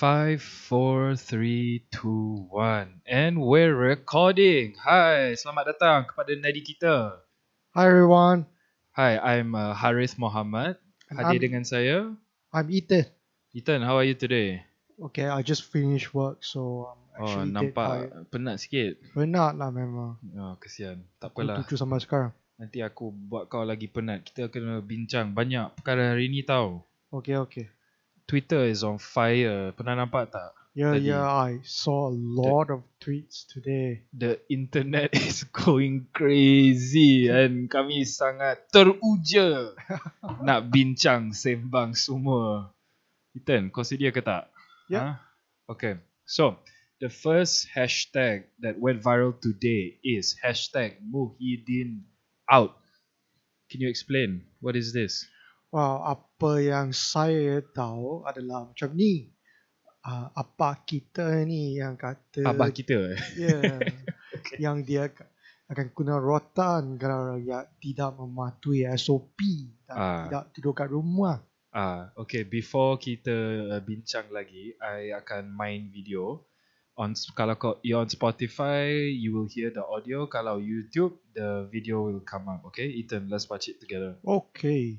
[0.00, 4.72] Five, four, three, two, one, and we're recording.
[4.80, 7.20] Hi, selamat datang kepada nadi kita.
[7.76, 8.48] Hi everyone,
[8.96, 10.80] Hi, I'm uh, Harith Muhammad.
[11.12, 12.16] And Hadir I'm- dengan saya.
[12.48, 13.12] I'm Ethan.
[13.52, 14.64] Ethan, how are you today?
[14.96, 18.24] Okay, I just finished work, so I'm Oh, actually dead nampak tired.
[18.32, 18.92] penat sikit.
[19.12, 20.16] Penat lah memang.
[20.32, 21.04] Oh, kesian.
[21.20, 21.60] Tak apalah.
[21.60, 22.32] tujuh sampai sekarang.
[22.56, 24.24] Nanti aku buat kau lagi penat.
[24.24, 26.88] Kita kena bincang banyak perkara hari ni tau.
[27.12, 27.68] Okay, okay.
[28.30, 29.74] Twitter is on fire.
[29.74, 30.54] Pernah nampak tak?
[30.70, 31.10] Yeah, Tadi.
[31.10, 34.06] yeah, I saw a lot of tweets today.
[34.14, 39.74] The internet is going crazy and kami sangat teruja
[40.46, 42.70] nak bincang sembang semua.
[43.34, 44.46] Ethan, kau sedia ke tak?
[44.86, 44.94] Ya.
[44.94, 45.14] Huh?
[45.74, 45.98] Okay.
[46.22, 46.62] So,
[47.02, 52.06] the first hashtag that went viral today is hashtag Muhyiddin
[52.46, 52.78] out.
[53.66, 54.46] Can you explain?
[54.62, 55.26] What is this?
[55.70, 59.30] Wow, apa yang saya tahu adalah macam ni.
[60.00, 63.14] Uh, apa kita ni yang kata Abah kita.
[63.36, 63.78] yeah,
[64.40, 64.56] Okay.
[64.56, 65.28] yang dia ka-
[65.68, 69.36] akan guna rotan kalau rakyat tidak mematuhi SOP
[69.84, 70.22] dan Ah.
[70.26, 71.44] tidak tidur kat rumah.
[71.70, 72.42] Ah, okay.
[72.42, 73.30] Before kita
[73.70, 76.42] uh, bincang lagi, I akan main video.
[76.98, 80.26] On kalau kau you're on Spotify, you will hear the audio.
[80.26, 82.64] Kalau YouTube, the video will come up.
[82.66, 84.18] Okay, Ethan, let's watch it together.
[84.24, 84.98] Okay.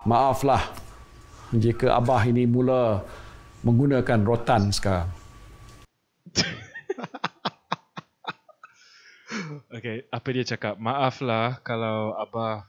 [0.00, 0.64] Maaflah
[1.52, 3.04] jika Abah ini mula
[3.60, 5.08] menggunakan rotan sekarang.
[9.70, 10.76] Okay, apa dia cakap?
[10.82, 12.66] Maaflah kalau abah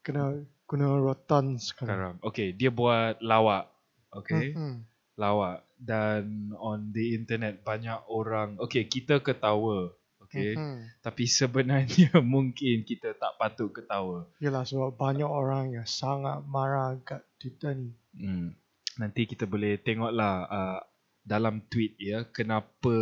[0.00, 0.30] Kena
[0.64, 2.14] guna rotan sekarang.
[2.14, 2.14] sekarang.
[2.24, 3.68] Okay, dia buat lawak.
[4.14, 4.86] Okay, Hmm.
[5.18, 5.66] lawak.
[5.76, 8.54] Dan on the internet banyak orang.
[8.62, 9.92] Okay, kita ketawa.
[10.28, 10.84] Okay, Hmm.
[11.00, 14.28] tapi sebenarnya mungkin kita tak patut ketawa.
[14.44, 17.96] Yelah sebab banyak orang yang sangat marah kat Twitter ni.
[18.12, 18.52] Hmm.
[19.00, 20.80] Nanti kita boleh tengoklah uh,
[21.24, 22.92] dalam tweet ya kenapa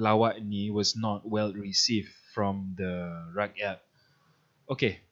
[0.00, 3.84] lawak ni was not well received from the rakyat.
[4.64, 5.04] Okay.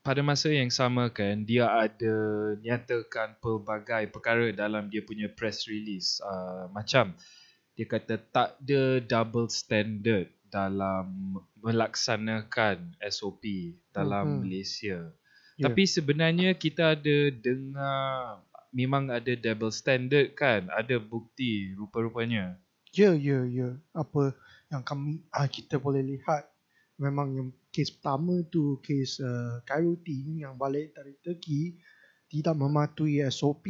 [0.00, 2.16] Pada masa yang sama kan dia ada
[2.64, 6.24] nyatakan pelbagai perkara dalam dia punya press release.
[6.24, 7.12] Uh, macam
[7.76, 14.40] dia kata tak ada double standard dalam melaksanakan SOP dalam Mhm.
[14.40, 14.98] Malaysia.
[15.60, 15.68] Ya.
[15.68, 18.40] Tapi sebenarnya kita ada dengar
[18.72, 20.68] memang ada double standard kan?
[20.72, 22.56] Ada bukti rupa-rupanya.
[22.92, 23.76] Ya, ya, ya.
[23.92, 24.32] Apa
[24.72, 26.48] yang kami ah, kita boleh lihat
[26.96, 31.76] memang yang kes pertama tu kes uh, Khairuddin yang balik dari Turki
[32.32, 33.68] tidak mematuhi SOP.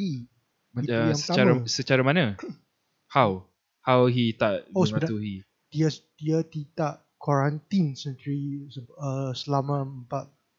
[0.74, 1.66] Uh, yang secara pertama.
[1.66, 2.24] secara mana?
[3.14, 3.46] How?
[3.86, 5.46] How he tak Oh, mematuhi?
[5.70, 5.86] Dia
[6.16, 9.86] dia tidak kuarantin sendiri se- uh, selama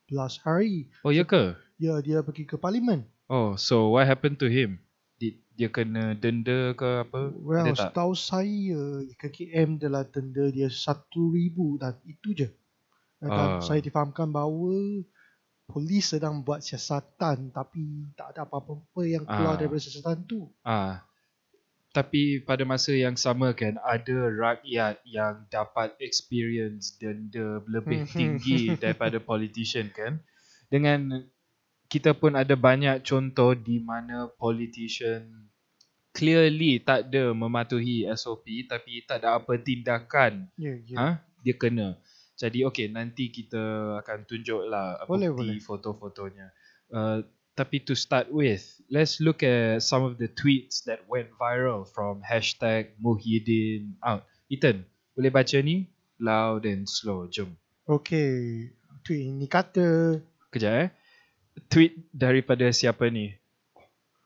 [0.07, 0.87] 14 hari.
[1.03, 1.53] Oh ya ke?
[1.75, 3.03] Ya, dia pergi ke parlimen.
[3.27, 4.79] Oh, so what happened to him?
[5.17, 7.33] Did dia kena denda ke apa?
[7.35, 7.91] Well, ada tak?
[7.91, 8.81] setahu saya
[9.13, 12.47] KKM telah denda dia satu ribu dan itu je.
[13.17, 13.59] Dan Ah.
[13.59, 15.03] saya difahamkan bahawa
[15.65, 17.83] polis sedang buat siasatan tapi
[18.13, 19.59] tak ada apa-apa yang keluar Ah.
[19.59, 20.47] daripada siasatan tu.
[20.61, 21.03] Ah.
[21.97, 28.13] Tapi pada masa yang sama kan ada rakyat yang dapat experience denda lebih Mhm.
[28.13, 30.21] tinggi daripada politician kan.
[30.69, 31.25] Dengan
[31.89, 35.49] kita pun ada banyak contoh di mana politician
[36.13, 40.97] clearly tak ada mematuhi SOP tapi tak ada apa tindakan Ya, ya.
[40.97, 41.09] ha
[41.41, 41.95] dia kena.
[42.37, 43.57] Jadi okey nanti kita
[44.05, 45.63] akan tunjuklah Boleh, bukti boleh.
[45.63, 46.47] foto-fotonya.
[46.93, 47.25] Uh,
[47.57, 48.61] tapi to start with,
[48.93, 54.29] let's look at some of the tweets that went viral from hashtag Muhyiddin out.
[54.53, 54.85] Ethan,
[55.17, 55.89] boleh baca ni
[56.21, 57.25] loud and slow.
[57.25, 57.57] Jom.
[57.89, 58.69] Okay,
[59.07, 60.19] Tweet ini kata
[60.51, 60.87] Kejap eh.
[61.71, 63.31] Tweet daripada siapa ni?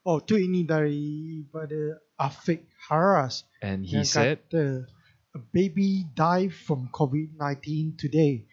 [0.01, 4.89] oh tweet ini daripada Afiq Haras And he said, kata
[5.37, 8.49] a baby died from COVID-19 today.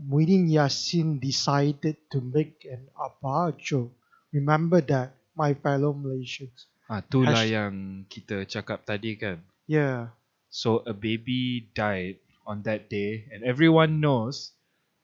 [0.00, 3.99] Muhyiddin Yassin decided to make an apa joke.
[4.30, 6.70] Remember that, my fellow Malaysians.
[6.90, 7.74] ah, itulah Hash- yang
[8.10, 9.42] kita cakap tadi kan.
[9.70, 10.14] Yeah.
[10.50, 14.50] So a baby died on that day and everyone knows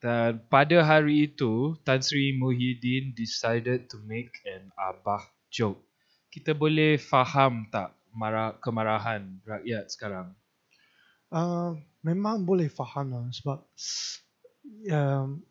[0.02, 5.78] that pada hari itu Tan Sri Muhyiddin decided to make an abah joke.
[6.34, 10.34] Kita boleh faham tak marah kemarahan rakyat sekarang?
[11.30, 13.62] Uh, memang boleh faham lah sebab
[14.90, 15.42] um,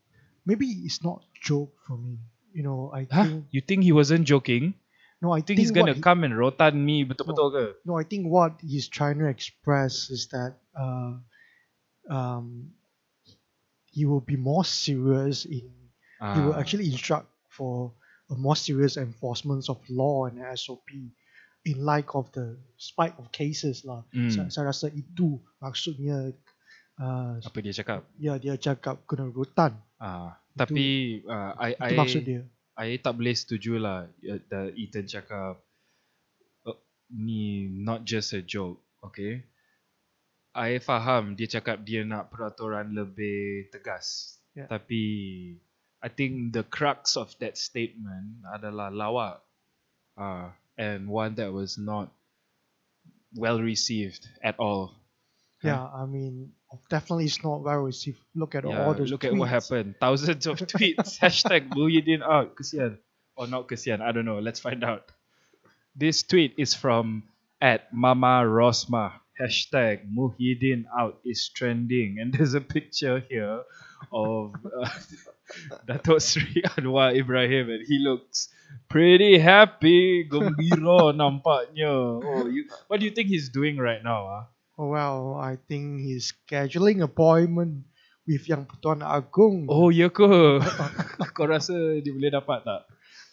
[0.44, 2.19] maybe it's not joke for me.
[2.56, 3.28] You know, I Huh?
[3.28, 4.80] think You think he wasn't joking?
[5.19, 7.66] no, I think he's gonna he- come and rotan me betul-betul ke?
[7.84, 11.19] No, I think what he's trying to express is that uh,
[12.07, 12.72] um,
[13.92, 15.68] he will be more serious in.
[16.34, 17.92] He will Ah, actually instruct for
[18.31, 20.88] a more serious enforcement of law and SOP.
[21.66, 24.06] in light of the spike of cases lah.
[24.13, 24.30] Hmm.
[24.30, 26.30] Saya, saya rasa itu maksudnya
[27.01, 28.06] uh, Apa dia cakap?
[28.22, 29.74] ya dia cakap kena rotan.
[29.98, 32.42] Ah, tapi uh, I Itu I maksud dia.
[32.75, 35.60] I tak boleh setuju lah uh, the Ethan cakap
[36.68, 36.80] uh,
[37.12, 39.44] ni not just a joke, okay?
[40.56, 44.40] I faham dia cakap dia nak peraturan lebih tegas.
[44.56, 44.72] Yeah.
[44.72, 45.04] Tapi
[46.00, 49.44] I think the crux of that statement adalah lawak.
[50.16, 52.08] Uh, and one that was not
[53.36, 54.96] well received at all.
[55.65, 56.51] Yeah, I mean
[56.89, 58.19] definitely it's not well received.
[58.35, 59.95] Look at Yeah, all those look at what happened.
[60.00, 61.19] Thousands of tweets.
[61.19, 62.56] Hashtag Muhyiddin out.
[62.56, 62.97] Kesian.
[63.38, 64.01] Or not kesian.
[64.01, 64.39] I don't know.
[64.39, 65.12] Let's find out.
[65.95, 67.23] This tweet is from
[67.62, 69.13] at Mama Rosma.
[69.39, 72.17] Hashtag Muhyiddin out is trending.
[72.19, 73.63] And there's a picture here
[74.12, 74.89] of uh,
[75.88, 78.50] Datuk Sri Anwar Ibrahim and he looks
[78.89, 80.27] pretty happy.
[80.29, 82.23] Gembira nampaknya.
[82.23, 84.27] Oh, you, what do you think he's doing right now?
[84.27, 84.44] Ah?
[84.75, 87.88] Oh, well, I think he's scheduling appointment
[88.27, 89.72] with Yang Pertuan Agong.
[89.72, 90.60] Oh, ya ke?
[91.36, 91.72] Kau rasa
[92.04, 92.83] dia boleh dapat tak?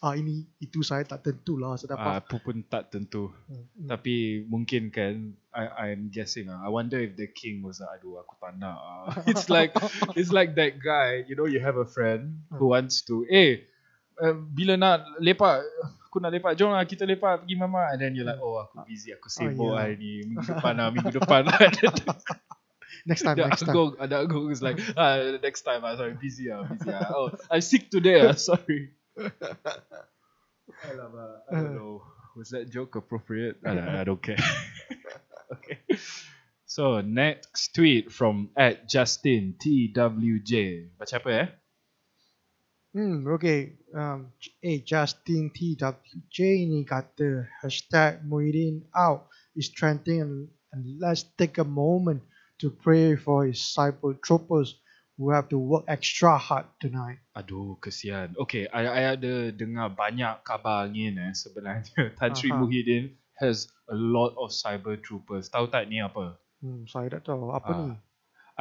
[0.03, 2.27] Ah ini itu saya tak tentu lah saya Ah, dapat.
[2.27, 3.31] Aku pun tak tentu.
[3.47, 3.87] Hmm.
[3.87, 6.59] Tapi mungkin kan I I'm guessing ah.
[6.59, 8.75] I wonder if the king was like, aduh aku tak nak.
[8.83, 9.71] ah." It's like
[10.19, 13.63] it's like that guy, you know, you have a friend who wants to, eh,
[14.19, 15.63] uh, bila nak lepak,
[16.13, 17.89] aku nak lepak, jom lah kita lepak pergi mama.
[17.89, 19.81] And then you're like, oh aku busy, aku sibuk yeah.
[19.81, 20.29] hari ni.
[20.29, 21.57] Minggu depan lah, minggu depan lah.
[23.09, 23.75] Next time, The next time.
[23.75, 27.11] Agong, the Agong is like, ah, next time, ah, sorry, busy ah, busy ah.
[27.11, 28.95] Oh, I'm sick today ah, sorry.
[30.87, 32.07] Alamak, I don't know.
[32.37, 33.59] Was that joke appropriate?
[33.67, 34.39] I don't, I don't care.
[35.57, 35.83] okay.
[36.63, 40.95] So next tweet from at Justin TWJ.
[40.95, 41.49] Baca apa eh?
[42.93, 43.73] Hmm, okay.
[43.97, 50.35] Um, eh, Justin TWJ ni kata hashtag Muhyiddin out is trending and,
[50.73, 52.21] and let's take a moment
[52.61, 54.77] to pray for his cyber troopers
[55.17, 57.21] who have to work extra hard tonight.
[57.33, 58.37] Aduh, kesian.
[58.37, 62.13] Okay, I, I ada dengar banyak kabar angin eh sebenarnya.
[62.21, 62.61] Tan Sri Aha.
[62.61, 65.49] Muhyiddin has a lot of cyber troopers.
[65.49, 66.37] Tahu tak ni apa?
[66.61, 67.93] Hmm, saya tak tahu apa Ah, ni.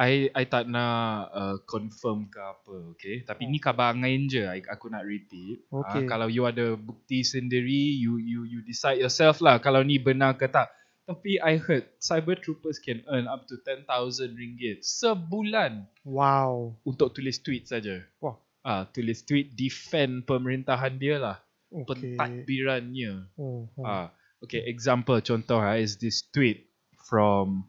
[0.02, 3.22] I I tak nak uh, confirm ke apa, okay?
[3.22, 5.62] Tapi ni kabar angin je, I, aku nak repeat.
[5.70, 6.10] Ah, Okay.
[6.10, 10.50] kalau you ada bukti sendiri, you you you decide yourself lah kalau ni benar ke
[10.50, 10.66] tak.
[11.02, 13.86] Tapi I heard cyber troopers can earn up to 10,000
[14.34, 16.78] ringgit sebulan Wow.
[16.82, 18.02] untuk tulis tweet saja.
[18.18, 18.38] Wah.
[18.62, 21.38] Ah, tulis tweet defend pemerintahan dia lah,
[21.70, 22.14] Okay.
[22.18, 23.26] pentadbirannya.
[23.34, 23.82] Oh, oh.
[23.82, 27.66] Ah, okay, example contoh ah, is this tweet from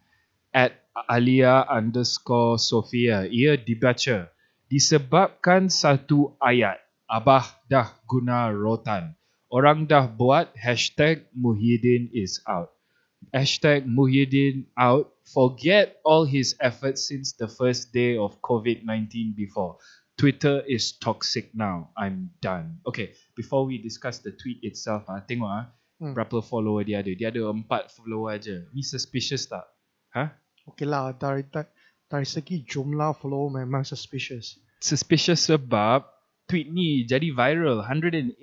[0.53, 3.25] at Alia underscore Sofia.
[3.25, 4.29] Ia dibaca.
[4.69, 6.77] Disebabkan satu ayat.
[7.09, 9.13] Abah dah guna rotan.
[9.53, 12.73] Orang dah buat hashtag Muhyiddin is out.
[13.29, 15.13] Hashtag Muhyiddin out.
[15.29, 19.77] Forget all his efforts since the first day of COVID-19 before.
[20.17, 21.89] Twitter is toxic now.
[21.97, 22.81] I'm done.
[22.85, 25.65] Okay, before we discuss the tweet itself, ah, tengok ah,
[26.01, 26.11] Hmm.
[26.17, 27.13] berapa follower dia ada.
[27.15, 28.65] Dia ada empat follower aja.
[28.75, 29.63] Ni suspicious tak?
[30.11, 30.35] Ha?
[30.69, 31.43] Okay lah, dari,
[32.07, 34.59] dari, segi jumlah follow memang suspicious.
[34.79, 36.07] Suspicious sebab
[36.47, 37.83] tweet ni jadi viral.
[37.83, 38.39] 183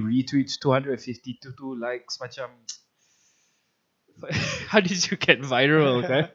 [0.00, 2.52] retweets, 252 likes macam
[4.70, 6.26] How did you get viral kan?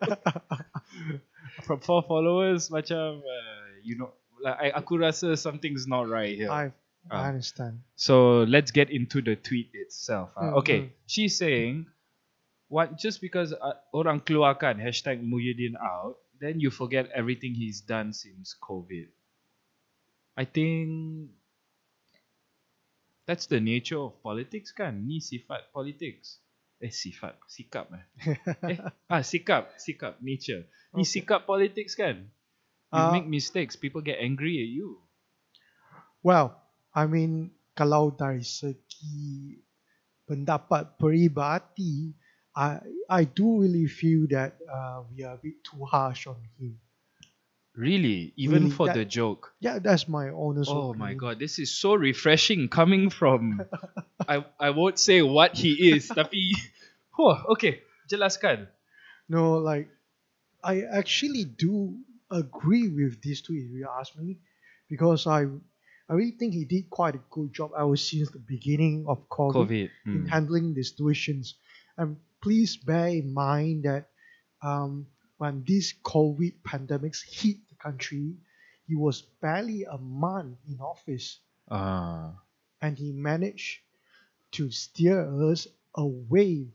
[1.67, 6.47] From four followers macam uh, you know like I, aku rasa something's not right here.
[6.47, 6.71] I,
[7.11, 7.23] Ah.
[7.23, 7.83] I understand.
[7.95, 10.31] So let's get into the tweet itself.
[10.37, 10.41] ah.
[10.41, 10.89] Mm, okay, mm.
[11.05, 11.87] she's saying,
[12.73, 18.17] what just because uh, orang keluarkan hashtag Muhyiddin out, then you forget everything he's done
[18.17, 19.13] since COVID.
[20.33, 21.29] I think
[23.29, 25.05] that's the nature of politics kan.
[25.05, 26.41] Ni sifat politics.
[26.81, 28.05] Eh sifat, sikap eh.
[28.73, 30.65] eh ah sikap, sikap, nature.
[30.97, 31.21] Ni Okay.
[31.21, 32.25] sikap politics kan.
[32.89, 33.13] You Ah.
[33.13, 35.01] make mistakes, people get angry at you.
[36.25, 36.57] Well,
[36.93, 39.57] I mean, kalau dari segi
[40.29, 42.13] pendapat peribadi,
[42.55, 42.79] I
[43.09, 46.79] I do really feel that uh, we are a bit too harsh on him.
[47.75, 49.53] Really, even Really, for that- the joke.
[49.59, 51.17] Yeah, that's my honest Oh my opinion.
[51.17, 53.65] god, this is so refreshing coming from
[54.29, 56.53] I I won't say what he is, tapi
[57.17, 58.67] oh, okay, jelaskan.
[59.25, 59.89] No, like
[60.61, 61.97] I actually do
[62.29, 63.65] agree with this tweet.
[63.65, 64.37] If you ask me,
[64.85, 65.49] because I
[66.05, 69.65] I really think he did quite a good job ever since the beginning of COVID,
[69.65, 69.89] COVID.
[70.13, 70.29] in Hmm.
[70.29, 71.55] handling the situations.
[71.97, 74.11] And please bear in mind that
[74.61, 75.07] um,
[75.39, 78.35] when this COVID pandemics hit the country,
[78.85, 81.39] he was barely a month in office,
[81.71, 82.35] Ah,
[82.83, 83.79] and he managed
[84.51, 86.67] to steer us away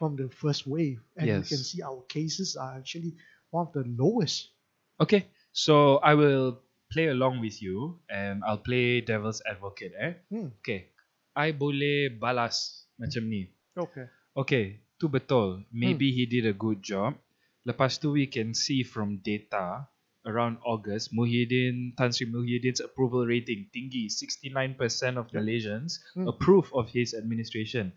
[0.00, 3.12] from the first wave, and you can see our cases are actually
[3.52, 4.48] one of the lowest.
[4.96, 10.12] Okay, so I will play along with you and I'll play devil's advocate eh.
[10.32, 10.56] Hmm.
[10.64, 10.88] Okay,
[11.36, 13.52] I boleh balas macam ni.
[13.76, 14.08] Okay.
[14.32, 15.66] Okay, tu betul.
[15.74, 17.18] Maybe he did a good job.
[17.66, 19.90] Lepas tu we can see from data
[20.22, 24.06] around August, Muhyiddin, Tan Sri Muhyiddin's approval rating tinggi.
[24.06, 24.78] 69%
[25.18, 25.26] of.
[25.34, 26.30] Malaysians Hmm.
[26.30, 27.90] approve of his administration.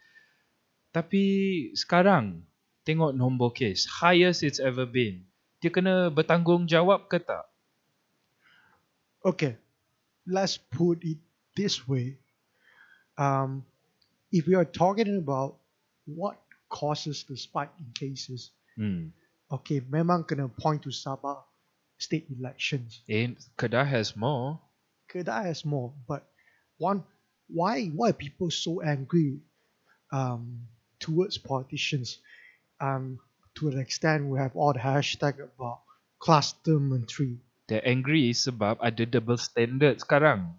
[0.90, 1.24] Tapi
[1.78, 2.42] sekarang,
[2.82, 5.30] tengok nombor kes, highest it's ever been.
[5.62, 7.46] Dia kena bertanggungjawab ke tak?
[9.26, 9.58] Okay,
[10.26, 11.18] let's put it
[11.58, 12.18] this way.
[13.18, 13.66] Um,
[14.30, 15.58] if we are talking about
[16.06, 19.16] what causes the spike in cases, Hmm.
[19.48, 21.40] okay, memang kena point to Sabah
[21.96, 23.00] state elections.
[23.08, 24.60] And Kedah has more.
[25.08, 26.28] Kedah has more, but
[26.76, 27.06] one,
[27.48, 29.40] why why are people so angry
[30.12, 30.68] um,
[31.00, 32.20] towards politicians?
[32.82, 33.20] Um,
[33.56, 35.88] to an extent, we have all the hashtag about
[36.20, 37.40] cluster menteri.
[37.72, 40.52] They're angry sebab ada double standard sekarang.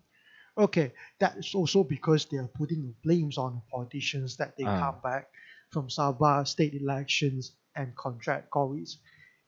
[0.57, 4.89] Okay, that's also because they are putting the blames on the politicians that they Ah.
[4.89, 5.29] come back
[5.71, 8.89] from Sabah state elections and contract COVID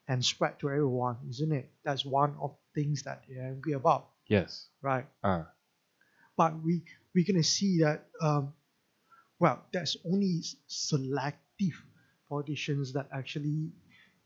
[0.08, 1.70] and spread to everyone, isn't it?
[1.84, 4.68] That's one of the things that they're angry about, Yes.
[4.82, 5.06] right?
[5.22, 5.48] Ah.
[6.37, 6.84] But we
[7.14, 8.54] we're gonna see that um,
[9.38, 11.76] well, there's only selective
[12.28, 13.72] politicians that actually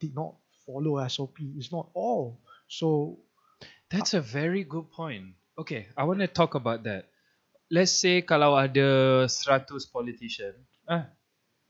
[0.01, 0.35] did not
[0.67, 1.39] follow SOP.
[1.57, 2.41] It's not all.
[2.69, 3.19] So
[3.91, 5.37] That's a very good point.
[5.59, 7.13] Okay, I want to talk about that.
[7.71, 10.57] Let's say kalau ada 100 politician,
[10.89, 11.13] ah,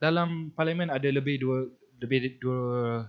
[0.03, 1.71] dalam parlimen ada lebih dua
[2.03, 3.07] lebih dua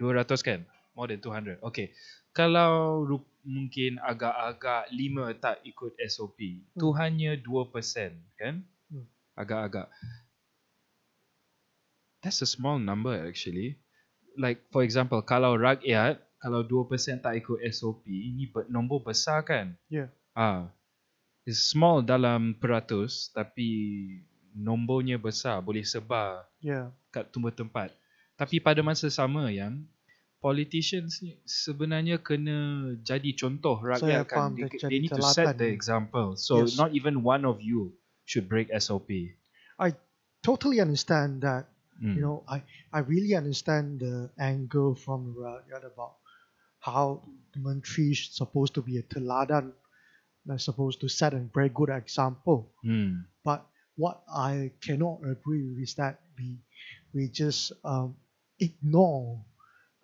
[0.00, 0.60] 200 kan?
[0.96, 1.60] More than 200.
[1.60, 1.92] Okay.
[2.32, 3.04] Kalau
[3.44, 8.64] mungkin agak-agak 5 tak ikut SOP, tu hanya 2% kan?
[8.88, 9.04] Hmm.
[9.36, 9.92] Agak-agak.
[12.24, 13.76] That's a small number actually.
[14.40, 19.76] Like for example, kalau rakyat kalau 2% tak ikut SOP, ini ber- nombor besar kan?
[19.92, 20.72] yeah, Ah.
[21.42, 23.68] It's small dalam peratus tapi
[24.54, 27.92] nombornya besar, boleh sebar yeah, kat tumbuh tempat.
[28.36, 29.84] Tapi pada masa sama yang
[30.42, 34.36] politicians ni sebenarnya kena jadi contoh rakyat Saya kan.
[34.36, 36.34] faham They, dia they jadi need to set the example.
[36.34, 36.74] So Yes.
[36.74, 37.94] not even one of you
[38.26, 39.38] should break SOP.
[39.78, 39.94] I
[40.42, 41.70] totally understand that.
[42.02, 42.18] Mm.
[42.18, 46.18] You know, I I really understand the angle from Rakyat about
[46.82, 47.22] how
[47.54, 49.70] the Menteri is supposed to be a teladan,
[50.42, 52.74] they're supposed to set a very good example.
[52.82, 53.30] Hmm.
[53.46, 53.62] But
[53.96, 56.58] what I cannot agree with is that we
[57.14, 58.16] we just um,
[58.60, 59.44] ignore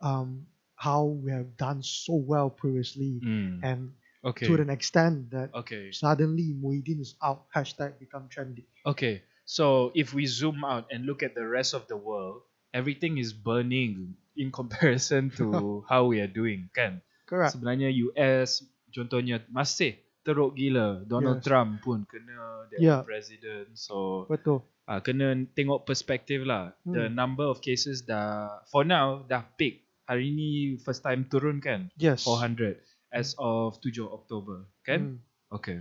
[0.00, 3.60] um, how we have done so well previously, Hmm.
[3.62, 3.92] and
[4.24, 4.46] Okay.
[4.46, 5.90] to an extent that Okay.
[5.90, 8.64] suddenly Muhyiddin is out, hashtag become trendy.
[8.86, 12.42] Okay, so if we zoom out and look at the rest of the world,
[12.72, 17.02] everything is burning in comparison to how we are doing, kan?
[17.26, 17.58] Correct.
[17.58, 19.98] Sebenarnya US contohnya masih
[20.28, 21.08] teruk gila.
[21.08, 21.46] Donald Yes.
[21.48, 23.00] Trump pun kena dia Yeah.
[23.00, 23.72] president.
[23.72, 24.60] So Betul.
[24.84, 26.76] uh, kena tengok perspektif lah.
[26.84, 27.16] The Hmm.
[27.16, 29.88] number of cases dah for now dah peak.
[30.04, 31.88] Hari ni first time turun kan?
[31.96, 32.28] Yes.
[32.28, 35.00] 400 as of 7 Oktober, kan?
[35.00, 35.18] Mm.
[35.48, 35.80] Okay.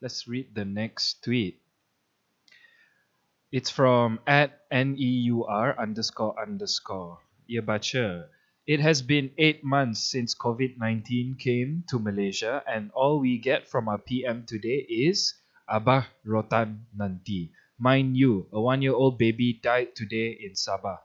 [0.00, 1.60] Let's read the next tweet.
[3.52, 7.20] It's from at NEUR underscore underscore.
[7.50, 8.28] Ia baca.
[8.70, 13.66] It has been eight months since COVID 19 came to Malaysia, and all we get
[13.66, 15.34] from our PM today is
[15.66, 17.50] Abah Rotan Nanti.
[17.80, 21.02] Mind you, a one year old baby died today in Sabah.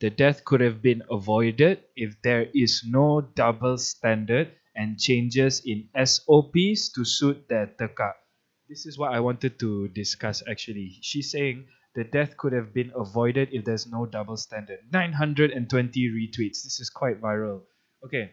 [0.00, 5.86] The death could have been avoided if there is no double standard and changes in
[5.94, 8.18] SOPs to suit their tekak.
[8.66, 10.98] This is what I wanted to discuss actually.
[10.98, 14.80] She's saying the death could have been avoided if there's no double standard.
[14.92, 16.62] 920 retweets.
[16.64, 17.62] This is quite viral.
[18.04, 18.32] Okay.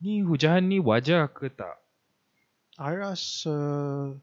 [0.00, 1.76] Ni hujan ni wajar ke tak?
[2.78, 4.14] I rasa, uh,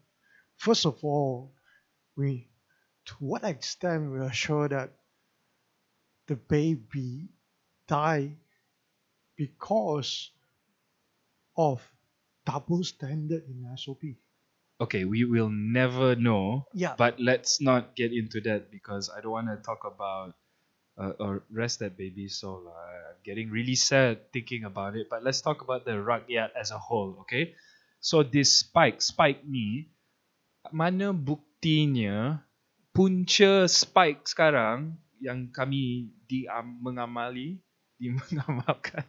[0.57, 1.53] first of all,
[2.17, 2.49] we,
[3.05, 4.91] to what extent we are sure that
[6.27, 7.29] the baby
[7.87, 8.35] died
[9.37, 10.31] because
[11.55, 11.81] of
[12.45, 14.03] double standard in SOP.
[14.81, 16.65] Okay, we will never know.
[16.73, 16.97] Yeah.
[16.97, 20.33] But let's not get into that because I don't want to talk about
[20.97, 22.65] uh, or rest that baby soul.
[22.65, 25.05] Uh, I'm getting really sad thinking about it.
[25.05, 27.53] But let's talk about the rakyat as a whole, okay?
[28.01, 29.93] So this spike, spike ni,
[30.73, 32.41] mana buktinya
[32.89, 37.61] punca spike sekarang yang kami di um, mengamali,
[38.01, 39.05] di mengamalkan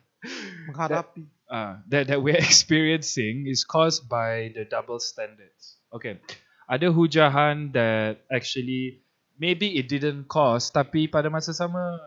[0.69, 1.27] Menghadapi.
[1.53, 5.77] Uh, that that we're experiencing is caused by the double standards.
[5.93, 6.17] Okay,
[6.65, 9.05] ada hujahan that actually
[9.37, 12.01] maybe it didn't cause tapi pada masa sama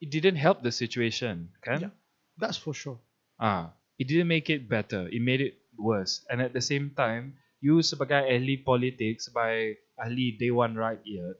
[0.00, 1.92] it didn't help the situation kan Yeah.
[2.40, 2.98] That's for sure.
[3.36, 7.34] ah it didn't make it better it made it worse and at the same time
[7.58, 11.34] you sebagai ahli politik sebagai ahli Dewan Rakyat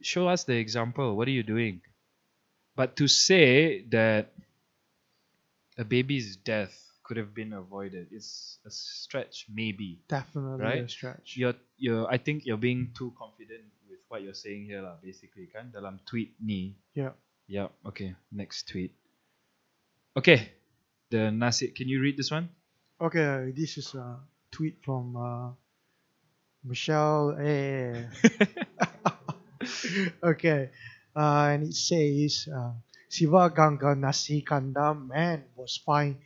[0.00, 1.82] show us the example what are you doing
[2.78, 4.30] but to say that
[5.78, 6.72] a baby's death
[7.04, 10.84] could have been avoided It's a stretch maybe Definitely Right?
[10.84, 11.36] a stretch.
[11.36, 15.50] you're you're I think you're being too confident with what you're saying here lah basically
[15.52, 17.12] kan dalam tweet ni Yeah.
[17.50, 18.94] yeah okay next tweet
[20.16, 20.54] okay
[21.10, 22.48] the nasi can you read this one
[23.02, 24.22] Okay, this is a
[24.54, 25.50] tweet from uh,
[26.62, 27.34] Michelle.
[27.42, 28.06] Eh.
[30.22, 30.70] okay,
[31.16, 32.70] uh, and it says uh,
[33.08, 36.16] Siva Ganga Nasi Kanda man was fined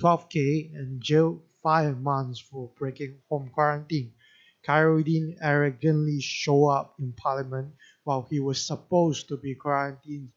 [0.00, 4.12] 12k and jailed five months for breaking home quarantine.
[4.66, 10.28] Khairuddin arrogantly showed up in parliament while he was supposed to be quarantined,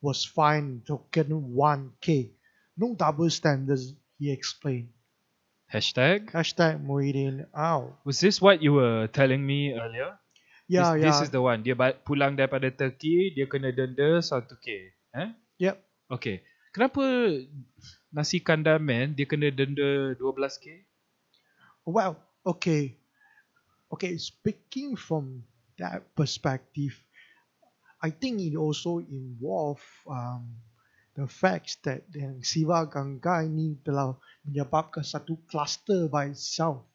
[0.00, 2.30] was fined token 1k.
[2.76, 4.88] No double standards, he explained.
[5.70, 7.94] hashtag Hashtag Muhyiddin out.
[8.04, 10.18] was this what you were telling me earlier
[10.66, 11.06] Yeah, this, yeah.
[11.10, 11.74] this is the one dia
[12.06, 14.66] pulang daripada Turkey dia kena denda 1k
[15.14, 15.76] eh Yep.
[16.08, 16.40] okay
[16.72, 17.04] kenapa
[18.10, 20.90] nasi kandar man dia kena denda 12k
[21.84, 22.96] Well, okay.
[23.90, 25.42] Okay, speaking from
[25.78, 26.94] that perspective,
[28.02, 30.54] I think it also involve um,
[31.16, 34.14] the facts that yang Siva Ganga ini telah
[34.46, 36.86] menyebabkan satu cluster by itself.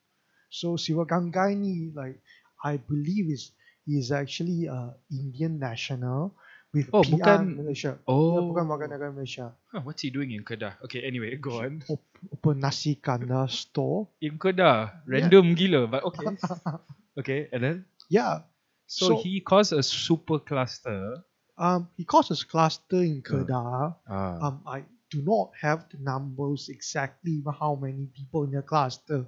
[0.48, 2.22] So Siva Ganga ini, like
[2.64, 3.52] I believe is
[3.86, 6.34] is actually a Indian national
[6.76, 7.96] with Oh, PR bukan- Malaysia.
[8.04, 9.56] oh bukan warga negara Malaysia.
[9.72, 11.80] Huh, what's he doing in Kedah okay anyway go on
[12.36, 14.12] Open nasi kandar store.
[14.20, 16.28] in Kedah random gila but okay
[17.20, 17.78] okay and then
[18.12, 18.44] Yeah.
[18.86, 21.24] so, So- he caused a super cluster
[21.56, 23.96] Um, he caused a cluster in Kedah.
[24.04, 29.24] ah Um, I do not have the numbers exactly how many people in the cluster,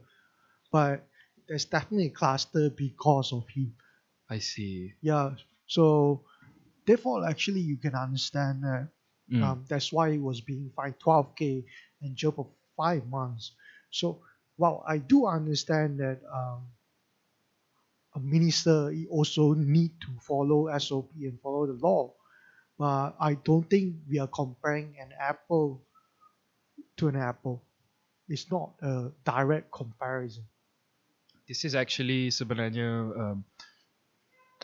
[0.67, 1.07] but
[1.47, 3.71] there's definitely a cluster because of him.
[4.27, 5.39] I see Yeah.
[5.71, 6.27] So
[6.87, 8.87] therefore, actually, you can understand that.
[9.31, 9.43] Mm.
[9.43, 11.63] Um, that's why he was being fined 12k
[12.01, 12.47] and jailed for
[12.77, 13.51] five months.
[13.91, 14.23] So
[14.55, 16.63] while I do understand that um,
[18.15, 22.13] a minister he also need to follow SOP and follow the law,
[22.79, 25.83] but I don't think we are comparing an apple
[26.95, 27.61] to an apple.
[28.29, 30.43] It's not a direct comparison.
[31.47, 33.39] this is actually sebenarnya um,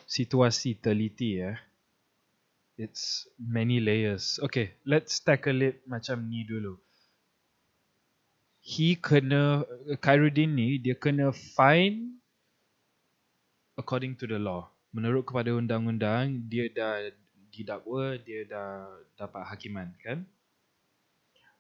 [0.04, 1.56] situasi teliti ya.
[2.74, 4.40] It's many layers.
[4.42, 6.82] Okay, let's tackle it macam ni dulu.
[8.64, 9.62] He kena
[10.02, 12.18] Khairuddin ni dia kena fine
[13.78, 14.74] according to the law.
[14.90, 17.14] Menurut kepada undang-undang dia dah
[17.54, 18.90] didakwa, dia dah
[19.22, 20.26] dapat hakiman kan?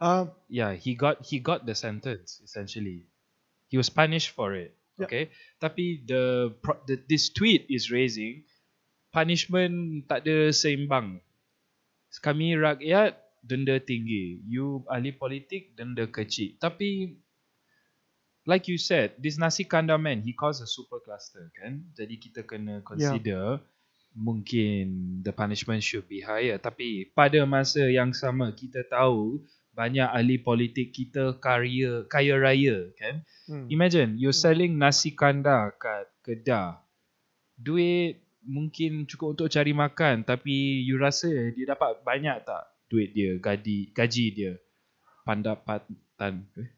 [0.01, 3.05] Um, yeah, he got he got the sentence essentially.
[3.69, 4.73] He was punished for it.
[4.97, 5.05] Yeah.
[5.05, 5.23] Okay,
[5.61, 6.53] tapi the,
[6.89, 8.45] the this tweet is raising
[9.13, 11.21] punishment tak ada seimbang.
[12.19, 13.13] Kami rakyat
[13.45, 16.57] denda tinggi, you ahli politik denda kecil.
[16.57, 17.19] Tapi
[18.49, 21.85] like you said, this nasi kandar man he caused a super cluster kan.
[21.93, 23.61] Jadi kita kena consider
[24.13, 26.57] mungkin the punishment should be higher.
[26.57, 33.25] Tapi pada masa yang sama kita tahu banyak ahli politik kita kaya kaya raya kan.
[33.49, 33.67] hmm.
[33.73, 36.79] Imagine you're selling nasi kandar kat Kedah.
[37.59, 43.41] Duit mungkin cukup untuk cari makan tapi you rasa dia dapat banyak tak duit dia,
[43.41, 44.53] gaji gaji dia,
[45.25, 46.69] pendapatan eh?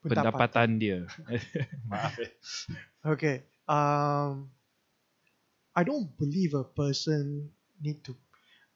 [0.00, 1.04] pendapatan dia.
[1.92, 2.32] Maaf eh.
[3.04, 3.44] Okay.
[3.68, 4.48] Um,
[5.76, 8.16] I don't believe a person need to.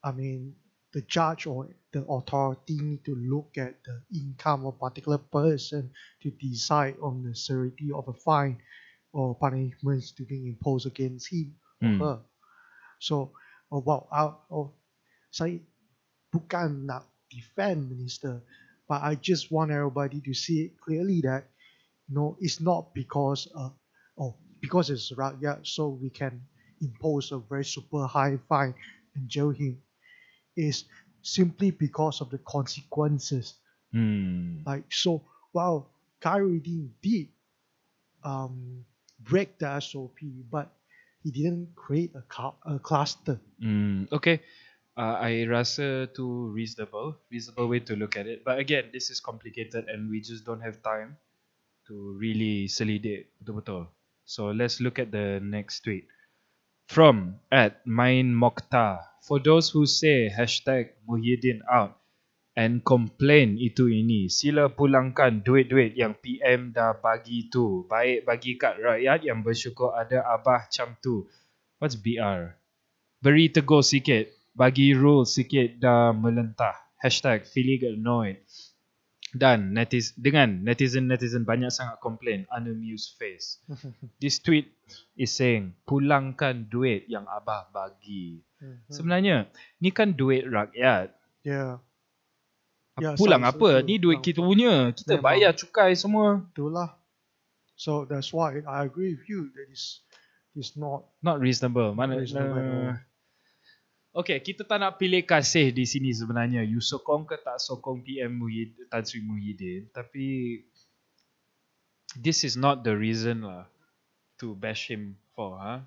[0.04, 0.52] I mean,
[0.92, 5.88] the judge or the authority need to look at the income of a particular person
[6.20, 8.60] to decide on the severity of a fine
[9.16, 12.00] or punishments to be imposed against him or Hmm.
[12.00, 12.18] her.
[13.00, 13.32] So,
[13.72, 14.72] oh, wow, I, oh,
[15.30, 15.62] say,
[16.34, 18.42] bukan nak defend minister,
[18.88, 21.48] but I just want everybody to see it clearly that
[22.08, 23.70] no, it's not because uh,
[24.18, 26.40] oh because it's rakyat, so we can
[26.80, 28.74] impose a very super high fine
[29.16, 29.80] and jail him.
[30.56, 30.84] Is
[31.22, 33.54] simply because of the consequences.
[33.92, 34.62] Hmm.
[34.66, 35.86] Like so, wow,
[36.22, 37.28] Khairuddin did
[38.24, 38.84] um,
[39.20, 40.18] break the SOP,
[40.50, 40.72] but
[41.24, 43.40] he didn't create a, cl- a cluster.
[43.58, 44.04] Hmm.
[44.12, 44.44] Okay.
[44.96, 48.44] Uh, I rasa tu reasonable, reasonable way to look at it.
[48.44, 51.16] But again, this is complicated and we just don't have time
[51.88, 53.88] to really solidate betul-betul.
[54.24, 56.06] So let's look at the next tweet.
[56.86, 59.00] From at Main Mokhtar.
[59.24, 61.96] For those who say hashtag Muhyiddin out
[62.54, 67.86] and complain itu ini, sila pulangkan duit-duit yang PM dah bagi tu.
[67.90, 71.26] Baik bagi kat rakyat yang bersyukur ada abah macam tu.
[71.82, 72.54] What's BR?
[73.18, 74.30] Beri tegur sikit.
[74.54, 76.78] Bagi rule sikit dah melentah.
[77.02, 78.38] Hashtag feeling annoyed.
[79.34, 83.58] Dan netiz dengan netizen-netizen banyak sangat komplain unamused face.
[84.22, 84.70] This tweet
[85.18, 88.46] is saying pulangkan duit yang abah bagi.
[88.62, 88.86] Mhm.
[88.86, 89.50] Sebenarnya
[89.82, 91.10] ni kan duit rakyat.
[91.42, 91.82] Ya,
[92.94, 93.82] Ya, Pulang apa?
[93.82, 93.86] setuju.
[93.90, 94.94] Ni duit kita punya.
[94.94, 95.24] Kita Memang.
[95.26, 96.46] bayar cukai semua.
[96.54, 96.94] itulah.
[97.74, 99.98] So that's why I agree with you that is
[100.54, 101.90] is not Not reasonable.
[101.98, 102.94] Mana Reasonable all.
[104.14, 106.62] Okay, kita tak nak pilih kasih di sini sebenarnya.
[106.62, 109.90] You sokong ke tak sokong PM Muhyiddin, Tan Sri Muhyiddin.
[109.90, 110.62] Tapi
[112.14, 113.66] this is not the reason lah
[114.38, 115.58] to bash him for.
[115.58, 115.82] Huh?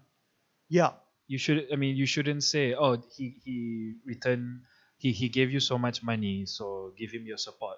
[0.68, 1.00] yeah.
[1.28, 1.72] You should.
[1.72, 3.56] I mean, you shouldn't say, "Oh, he he
[4.08, 4.64] returned.
[4.98, 7.78] He he gave you so much money, so give him your support."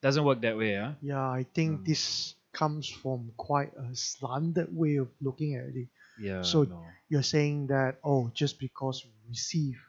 [0.00, 0.92] Doesn't work that way, huh?
[1.02, 1.84] Yeah, I think Hmm.
[1.84, 5.88] this comes from quite a slanted way of looking at it.
[6.20, 6.42] Yeah.
[6.42, 6.84] So- no.
[7.10, 9.80] You're saying that oh, just because we receive,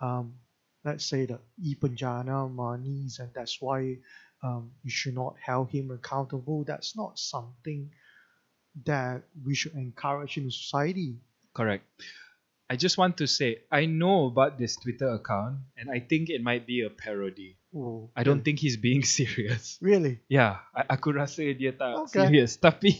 [0.00, 0.38] um,
[0.84, 3.98] let's say the e-penjana monies, and that's why
[4.42, 6.62] um, you should not hold him accountable.
[6.64, 7.90] That's not something
[8.86, 11.18] that we should encourage in society.
[11.52, 11.84] Correct.
[12.70, 16.38] I just want to say I know about this Twitter account, and I think it
[16.38, 17.58] might be a parody.
[17.74, 19.74] Oh, I don't think he's being serious.
[19.82, 20.22] really.
[20.30, 22.30] Yeah, I, aku rasa dia tak Okay.
[22.30, 22.54] serious.
[22.62, 22.94] Tapi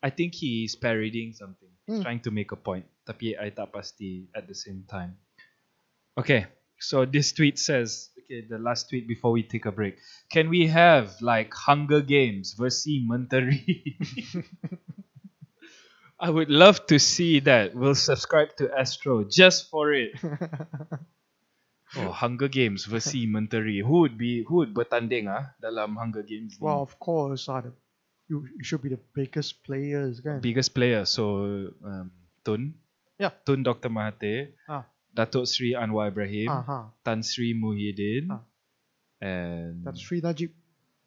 [0.00, 2.00] I think he's parodying something, Hmm.
[2.00, 2.88] trying to make a point.
[3.04, 5.16] Tapi I tak pasti at the same time.
[6.16, 6.48] Okay,
[6.80, 9.96] so this tweet says, okay, the last tweet before we take a break.
[10.32, 13.60] Can we have like Hunger Games versus Menteri?
[16.20, 17.74] I would love to see that.
[17.74, 20.12] We'll subscribe to Astro just for it.
[21.96, 23.80] Oh, Hunger Games versus Menteri.
[23.80, 26.60] Who would be who would bertanding ah dalam Hunger Games?
[26.60, 26.68] ni?
[26.68, 27.72] well, of course, are the
[28.28, 30.44] you, you should be the biggest players, kan?
[30.44, 31.08] biggest player.
[31.08, 31.40] So
[31.80, 32.12] um,
[32.44, 32.76] Tun,
[33.16, 33.32] Yeah.
[33.40, 34.84] Tun Dr Mahathir, Ah.
[35.16, 36.92] Datuk Sri Anwar Ibrahim, Aha.
[37.00, 38.44] Tan Sri Muhyiddin, Ah.
[39.24, 40.52] and That's Sri Najib.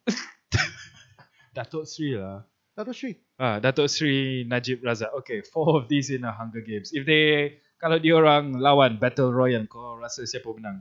[1.54, 2.42] Datuk Sri lah.
[2.72, 3.12] Dato Sri.
[3.36, 5.12] Ah, Datuk Sri Najib Razak.
[5.20, 6.88] Okay, four of these in a Hunger Games.
[6.96, 10.80] If they kalau dia orang lawan Battle Royale, kau rasa siapa menang?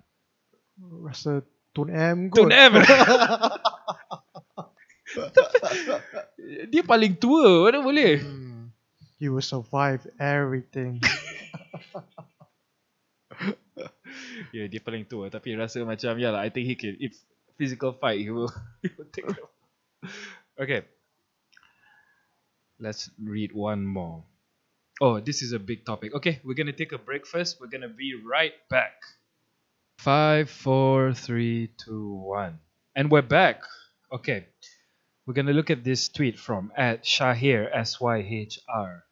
[0.80, 1.43] Rasa
[1.75, 2.47] Tun M kot.
[2.47, 2.73] Tun M.
[6.71, 8.23] dia paling tua, mana boleh?
[8.23, 8.71] Hmm.
[9.19, 11.04] He will survive everything.
[14.51, 16.43] Yeah, dia paling tua tapi rasa macam ya lah.
[16.43, 17.15] I think he can if
[17.56, 18.51] physical fight he will
[18.84, 19.47] he will take them.
[20.60, 20.84] Okay.
[22.81, 24.23] Let's read one more.
[24.99, 26.15] Oh, this is a big topic.
[26.15, 27.61] Okay, we're gonna take a break first.
[27.61, 28.93] We're gonna be right back.
[29.99, 32.57] Five, four, three, two, one,
[32.95, 33.61] and we're back.
[34.11, 34.47] Okay,
[35.27, 39.03] we're gonna look at this tweet from at Shahir S Y H R.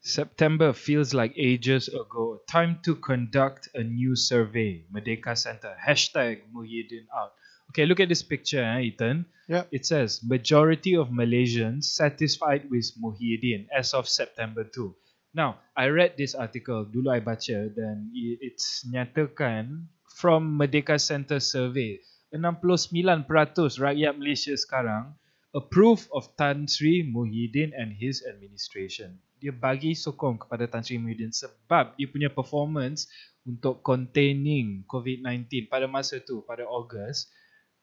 [0.00, 2.40] September feels like ages ago.
[2.48, 4.84] Time to conduct a new survey.
[4.92, 5.76] Merdeka Center.
[5.78, 7.34] Hashtag Muhyiddin out.
[7.76, 9.28] Okay, look at this picture, eh, Ethan.
[9.52, 9.68] Yep.
[9.68, 14.96] It says majority of Malaysians satisfied with Muhyiddin as of September 2.
[15.36, 22.00] Now, I read this article dulu I baca dan it's nyatakan from Merdeka Center survey
[22.32, 23.28] 69%
[23.76, 25.12] rakyat Malaysia sekarang
[25.52, 29.20] approve of Tan Sri Muhyiddin and his administration.
[29.36, 33.04] Dia bagi sokong kepada Tan Sri Muhyiddin sebab dia punya performance
[33.44, 37.28] untuk containing COVID-19 pada masa tu, pada Ogos,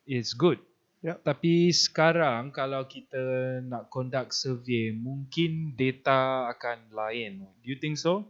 [0.06, 0.60] is good.
[1.04, 1.20] Yep.
[1.20, 3.20] Tapi sekarang kalau kita
[3.60, 7.44] nak conduct survey, mungkin data akan lain.
[7.60, 8.24] Do you think so?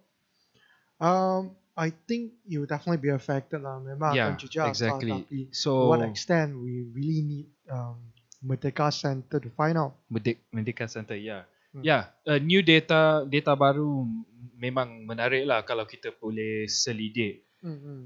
[0.98, 3.78] Um, I think you will definitely be affected lah.
[3.78, 4.66] Memang Yeah, akan jejak.
[4.74, 5.10] exactly.
[5.22, 8.10] Tapi to So, what extent we really need um,
[8.42, 9.94] Merdeka Center to find out.
[10.10, 11.46] Merdeka Center, ya.
[11.74, 11.82] Hmm.
[11.82, 14.06] Ya, uh, new data data baru
[14.54, 17.42] memang menarik lah kalau kita boleh selidik.
[17.62, 18.00] Mm-hmm.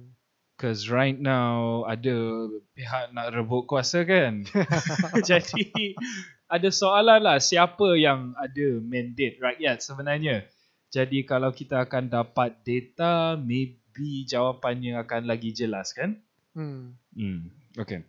[0.59, 4.43] Because right now ada pihak nak rebut kuasa kan.
[5.31, 5.95] Jadi
[6.51, 10.51] ada soalan lah siapa yang ada mandate rakyat sebenarnya.
[10.91, 16.19] Jadi kalau kita akan dapat data, maybe jawapannya akan lagi jelas kan?
[16.59, 16.99] Hmm.
[17.15, 17.55] Hmm.
[17.79, 18.03] Okay.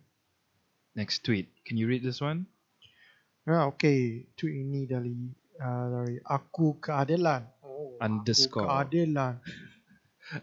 [0.98, 1.54] Next tweet.
[1.62, 2.50] Can you read this one?
[3.46, 4.26] Ya, okay.
[4.34, 5.30] Tweet ini dari
[5.62, 7.46] uh, dari aku keadilan.
[7.62, 8.66] Oh, Underscore.
[8.66, 9.38] Aku keadilan.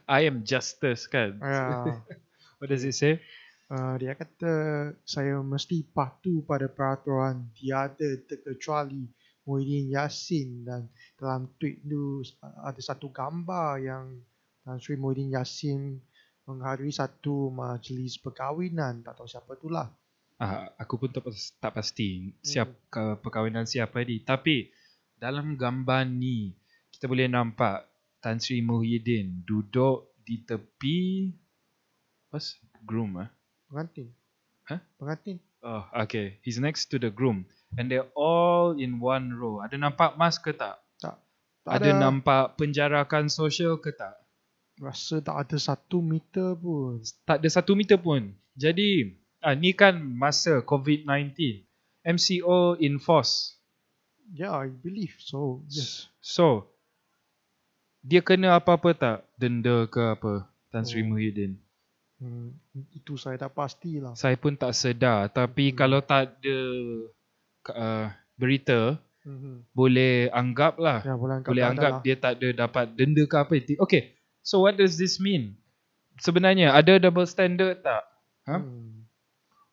[0.07, 1.39] I am justice kan?
[1.39, 2.03] Ya.
[2.59, 3.21] What does it say?
[3.67, 4.53] Uh, dia kata
[5.03, 9.03] saya mesti patuh pada peraturan tiada terkecuali
[9.43, 10.87] Muhyiddin Yassin dan
[11.19, 14.05] dalam tweet tu uh, ada satu gambar yang
[14.63, 15.99] Tan Sri Muhyiddin Yassin
[16.47, 19.91] menghadiri satu majlis perkahwinan tak tahu siapa tu lah.
[20.39, 21.27] Ah, aku pun tak,
[21.59, 24.23] tak pasti siap ke perkahwinan siapa ni.
[24.23, 24.69] Tapi
[25.19, 26.55] dalam gambar ni
[26.93, 27.83] kita boleh nampak
[28.19, 31.29] Tan Sri Muhyiddin duduk di tepi
[32.27, 32.39] apa?
[32.83, 33.29] Groom ah.
[33.71, 34.11] Pengantin.
[34.67, 34.79] Hah?
[34.99, 35.37] Pengantin.
[35.63, 36.37] Oh, okay.
[36.45, 39.59] He's next to the groom and they're all in one row.
[39.63, 40.79] Ada nampak mas ke tak?
[41.01, 41.17] Tak.
[41.65, 44.15] tak ada, nampak penjarakan sosial ke tak?
[44.77, 47.01] Rasa tak ada satu meter pun.
[47.25, 48.31] Tak ada satu meter pun.
[48.53, 51.33] Jadi, ah, ni kan masa COVID-19.
[52.07, 53.57] MCO in force.
[54.31, 55.65] Yeah, I believe so.
[55.67, 56.07] Yes.
[56.23, 56.71] So,
[58.07, 59.17] dia kena apa-apa tak?
[59.35, 60.47] Denda ke apa?
[60.71, 61.11] Tan Sri Oh.
[61.11, 61.59] Muhyiddin.
[62.17, 62.55] Hmm,
[62.95, 64.17] itu saya tak pastilah.
[64.17, 65.27] Saya pun tak sedar.
[65.29, 65.77] Tapi Hmm.
[65.77, 66.59] kalau tak ada
[67.69, 69.59] uh, berita, Hmm.
[69.75, 71.03] boleh anggap lah.
[71.03, 72.01] Ya, boleh anggap boleh tak anggap lah.
[72.01, 73.53] dia tak ada dapat denda ke apa.
[73.83, 75.59] Okay, so what does this mean?
[76.17, 78.07] Sebenarnya ada double standard tak?
[78.47, 78.55] Ha?
[78.63, 79.03] Hmm.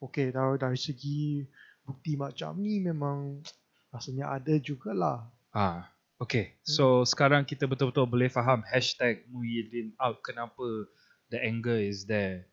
[0.02, 1.46] Okay, dari, dari segi
[1.86, 3.40] bukti macam ni memang
[3.88, 5.22] rasanya ada jugalah.
[5.54, 5.86] Ah,
[6.20, 6.54] okay.
[6.54, 6.68] Hmm.
[6.68, 10.20] So sekarang kita betul-betul boleh faham hashtag Muhyiddin out.
[10.22, 10.88] Kenapa
[11.32, 12.46] the anger is there.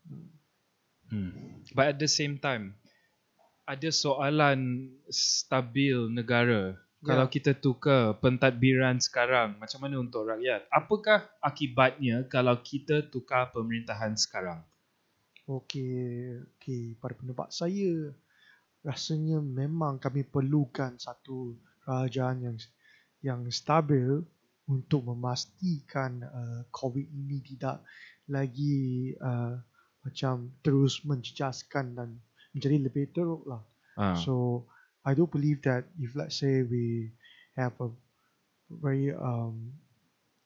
[1.12, 1.62] Hmm.
[1.76, 2.80] But at the same time,
[3.68, 6.80] ada soalan stabil negara.
[7.02, 7.34] Kalau Ya.
[7.34, 10.70] kita tukar pentadbiran sekarang, macam mana untuk rakyat?
[10.70, 14.62] Apakah akibatnya kalau kita tukar pemerintahan sekarang?
[15.50, 16.94] Okey, okey.
[17.02, 18.14] Pada pendapat saya,
[18.86, 22.58] rasanya memang kami perlukan satu kerajaan yang
[23.22, 24.22] yang stabil
[24.70, 27.82] untuk memastikan uh, COVID ini tidak
[28.30, 29.58] lagi uh,
[30.02, 32.10] macam terus menjejaskan dan
[32.54, 33.62] menjadi lebih teruk lah.
[33.98, 34.18] Ah.
[34.18, 34.66] So
[35.06, 37.14] I do believe that if let's say we
[37.58, 37.90] have a
[38.70, 39.76] very um,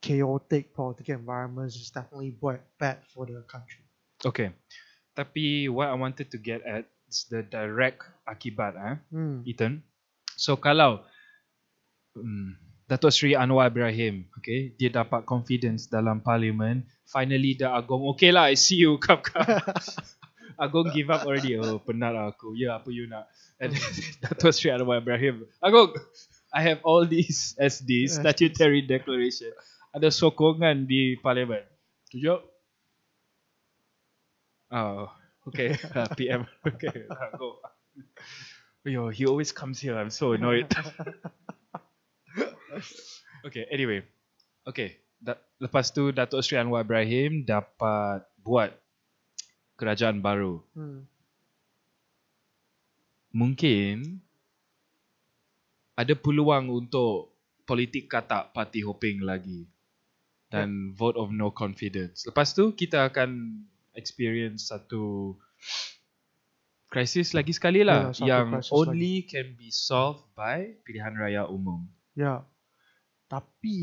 [0.02, 3.84] chaotic political environment, it's definitely bad bad for the country.
[4.24, 4.52] Okay.
[5.16, 9.40] Tapi what I wanted to get at is the direct akibat, eh, Hmm.
[9.48, 9.80] Ethan.
[10.36, 11.00] So kalau
[12.16, 18.30] um, Datuk Seri Anwar Ibrahim, okay, dia dapat confidence dalam parlimen, finally dah Agong, okay
[18.30, 19.42] lah, I see you, come come.
[20.62, 21.58] Agong give up already.
[21.58, 22.56] Oh, penat lah aku.
[22.56, 23.28] Ya, apa you nak?
[23.58, 23.74] And
[24.22, 25.98] Datuk Seri Anwar Ibrahim, Agong,
[26.54, 29.50] I have all these SDs, statutory declaration.
[29.90, 31.66] Ada sokongan di parlimen.
[32.06, 32.40] Tunjuk.
[34.70, 35.10] Oh,
[35.50, 35.74] okay.
[35.90, 36.46] Uh, PM.
[36.62, 37.58] Okay, uh, go.
[38.86, 39.98] Yo, he always comes here.
[39.98, 40.70] I'm so annoyed.
[43.46, 44.02] Okay, anyway.
[44.66, 48.74] Okay, da- lepas tu Datuk Seri Anwar Ibrahim dapat buat
[49.78, 50.64] kerajaan baru.
[50.74, 51.06] Hmm.
[53.36, 54.24] Mungkin
[55.96, 57.36] ada peluang untuk
[57.68, 59.68] politik katak parti hopping lagi
[60.48, 62.24] dan vote of no confidence.
[62.24, 63.60] Lepas tu kita akan
[63.98, 65.34] experience satu
[66.86, 71.84] krisis lagi sekali lah satu yang only can be solved by pilihan raya umum.
[72.14, 72.46] Ya.
[73.26, 73.76] Tapi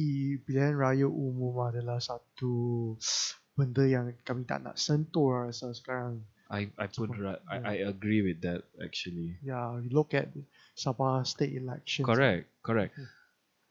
[0.47, 2.95] pilihan raya umum adalah satu
[3.59, 6.23] benda yang kami tak nak sentuh rasa sekarang.
[6.53, 6.85] I I
[7.17, 9.41] ra- I, I agree with that actually.
[9.41, 10.29] Ya, we look at
[10.77, 12.05] Sabah state elections.
[12.05, 12.93] Correct, correct.
[12.93, 13.09] Hmm.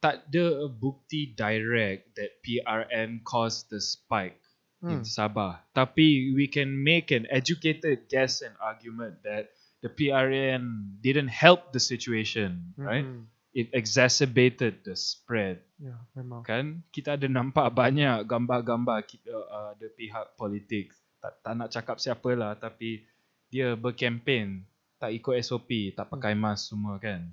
[0.03, 4.43] Tak ada bukti direct that PRN caused the spike
[4.83, 5.07] in Hmm.
[5.07, 5.63] Sabah.
[5.79, 11.79] Tapi we can make an educated guess and argument that the PRN didn't help the
[11.79, 13.07] situation, right?
[13.53, 15.61] It exacerbated the spread.
[15.77, 16.41] Ya, memang.
[16.41, 20.89] Kan kita ada nampak banyak gambar-gambar kita uh, ada pihak politik
[21.21, 23.05] tak, tak nak cakap siapa lah tapi
[23.53, 24.65] dia berkempen
[24.97, 27.27] tak ikut SOP, tak pakai mask semua kan.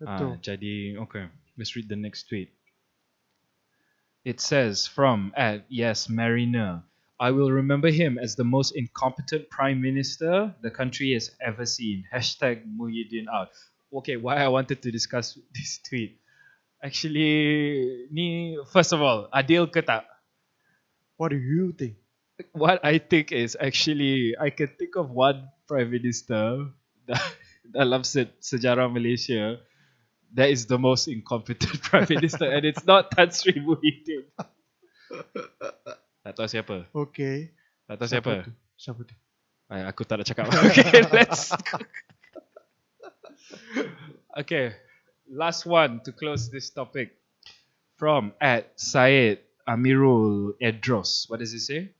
[0.00, 0.30] Betul.
[0.32, 1.28] Ah, jadi, okay.
[1.60, 2.48] Let's read the next tweet.
[4.24, 6.82] It says from at yes Mariner.
[7.20, 12.06] I will remember him as the most incompetent prime minister the country has ever seen.
[12.08, 13.52] Hashtag Muhyiddin out.
[13.88, 16.20] Okay, why I wanted to discuss this tweet.
[16.78, 20.06] Actually, ni first of all, adil ke tak?
[21.18, 21.98] What do you think?
[22.54, 26.70] What I think is actually I can think of one prime minister
[27.08, 27.34] da-
[27.66, 29.58] dalam se- sejarah Malaysia
[30.38, 34.30] that is the most incompetent prime minister and it's not Tan Sri Muhyiddin.
[36.22, 36.86] tak tahu siapa.
[36.94, 37.50] Okay.
[37.90, 38.32] Tak tahu siapa.
[38.46, 38.52] tu?
[38.78, 39.14] Siapa tu?
[39.68, 40.46] Ay, aku tak nak cakap.
[40.48, 41.50] okay, let's.
[44.38, 44.72] Okay,
[45.30, 47.16] last one to close this topic
[47.96, 51.28] from at Syed Amirul Edros.
[51.28, 51.92] What does it say?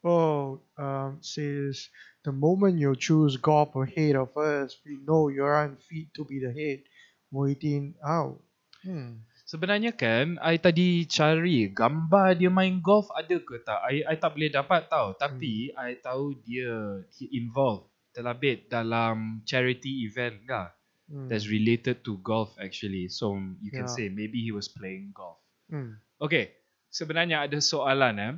[0.00, 1.92] Oh, um, says
[2.24, 6.52] the moment you choose golf ahead of us, we know you're unfit to be the
[6.52, 6.84] head.
[7.32, 8.40] Muhyiddin out.
[8.82, 9.28] Hmm.
[9.50, 13.82] Sebenarnya kan, I tadi cari gambar dia main golf ada ke tak?
[13.82, 15.12] I, I tak boleh dapat tau.
[15.18, 20.70] Tapi I tahu dia he involved terlebih dalam charity event lah.
[21.10, 21.26] Hmm.
[21.28, 23.08] That's related to golf actually.
[23.10, 23.94] So you can Yeah.
[23.94, 25.38] say maybe he was playing golf.
[25.70, 25.98] Hmm.
[26.22, 26.54] Okay,
[26.94, 28.34] sebenarnya ada soalan eh.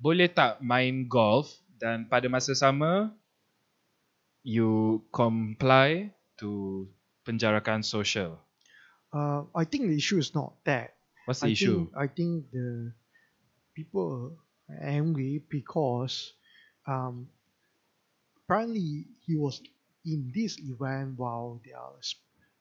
[0.00, 1.48] Boleh tak main golf
[1.80, 3.12] dan pada masa sama
[4.44, 6.88] you comply to
[7.24, 8.40] penjarakan sosial?
[9.12, 10.94] Uh, I think the issue is not that.
[11.26, 11.88] What's the I issue?
[11.88, 12.92] Think, I think the
[13.74, 14.36] people
[14.70, 16.32] are angry because
[16.86, 17.28] um,
[18.44, 19.60] apparently he was
[20.04, 21.92] in this event while there are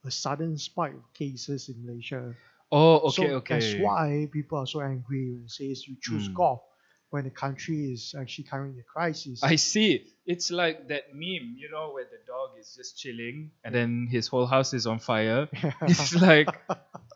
[0.05, 2.33] a sudden spike of cases in Malaysia.
[2.71, 3.53] Oh, okay, so okay.
[3.59, 6.37] That's why people are so angry when it says you choose Hmm.
[6.37, 6.61] golf
[7.09, 9.41] when the country is actually carrying a crisis.
[9.41, 10.05] I see.
[10.29, 14.29] It's like that meme, you know, where the dog is just chilling and then his
[14.29, 15.49] whole house is on fire.
[15.89, 16.53] It's like,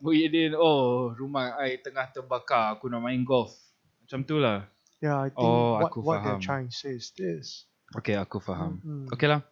[0.02, 3.54] Muhyiddin, oh, rumah I tengah terbakar, aku nak main golf.
[4.04, 4.66] Macam tu lah.
[5.00, 7.70] yeah, I think Oh, what, what they're trying to say is this.
[7.94, 8.82] Okay, aku faham.
[8.82, 9.46] Mm, Okay lah.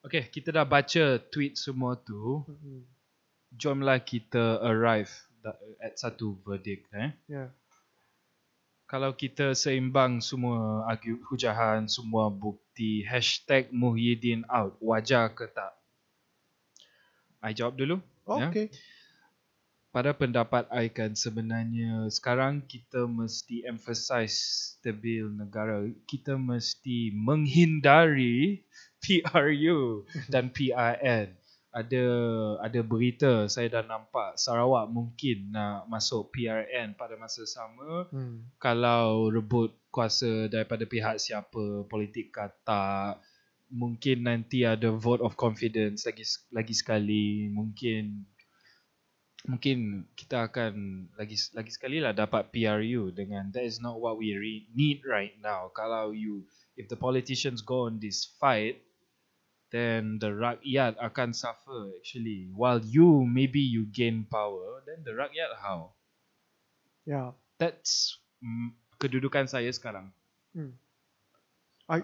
[0.00, 2.40] Okay, kita dah baca tweet semua tu.
[2.48, 2.82] mm, mm.
[3.50, 5.10] Jomlah kita arrive
[5.82, 7.10] at satu verdict eh.
[7.26, 7.50] Yeah.
[8.86, 15.74] Kalau kita seimbang semua argu- hujahan, semua bukti, hashtag Muhyiddin out, wajar ke tak?
[17.38, 18.02] I jawab dulu.
[18.26, 18.50] Ya.
[18.50, 18.66] Okay.
[19.90, 24.38] Pada pendapat I kan sebenarnya sekarang kita mesti emphasize
[24.78, 25.82] stabil negara.
[26.06, 28.62] Kita mesti menghindari
[29.00, 31.34] PRU dan PRN.
[31.70, 32.04] Ada
[32.66, 38.58] ada berita saya dah nampak Sarawak mungkin nak masuk PRN pada masa sama Mm.
[38.58, 43.22] kalau rebut kuasa daripada pihak siapa politik kata
[43.70, 48.26] mungkin nanti ada vote of confidence lagi lagi sekali mungkin
[49.46, 54.34] mungkin kita akan lagi lagi sekali lah dapat PRU dengan that is not what we
[54.34, 56.42] re- need right now kalau you
[56.74, 58.82] if the politicians go on this fight
[59.70, 65.50] then the rakyat akan suffer actually while you maybe you gain power then the rakyat
[65.62, 65.94] how
[67.06, 67.32] Yeah.
[67.58, 70.12] that's mm, kedudukan saya sekarang
[70.50, 70.74] Mm.
[71.86, 72.02] I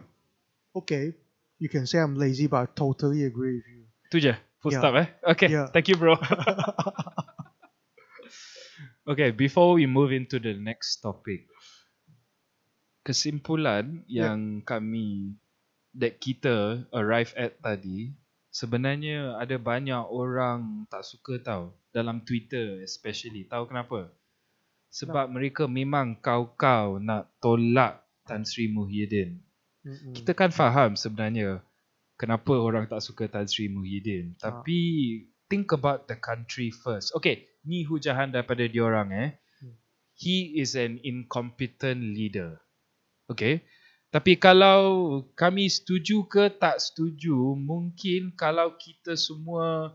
[0.74, 1.14] okay.
[1.58, 3.82] You can say I'm lazy, but I totally agree with you.
[4.10, 4.78] tu je full Yeah.
[4.78, 5.66] stop eh okay Yeah.
[5.74, 6.14] thank you bro
[9.10, 11.46] okay before we move into the next topic
[13.06, 14.34] kesimpulan Yeah.
[14.34, 15.34] yang kami
[15.96, 18.12] that kita arrive at tadi
[18.52, 24.12] sebenarnya ada banyak orang tak suka tau dalam Twitter especially tahu kenapa
[24.92, 29.40] sebab mereka memang kau-kau nak tolak Tan Sri Muhyiddin
[30.12, 31.62] kita kan faham sebenarnya
[32.18, 34.34] kenapa orang tak suka Tan Sri Muhyiddin.
[34.40, 34.50] Ah.
[34.60, 34.78] Tapi
[35.46, 37.14] think about the country first.
[37.14, 39.28] Okay, ni hujahan daripada diorang eh.
[39.62, 39.76] Hmm.
[40.16, 42.58] He is an incompetent leader.
[43.30, 43.62] Okay.
[44.16, 49.92] Tapi kalau kami setuju ke tak setuju, mungkin kalau kita semua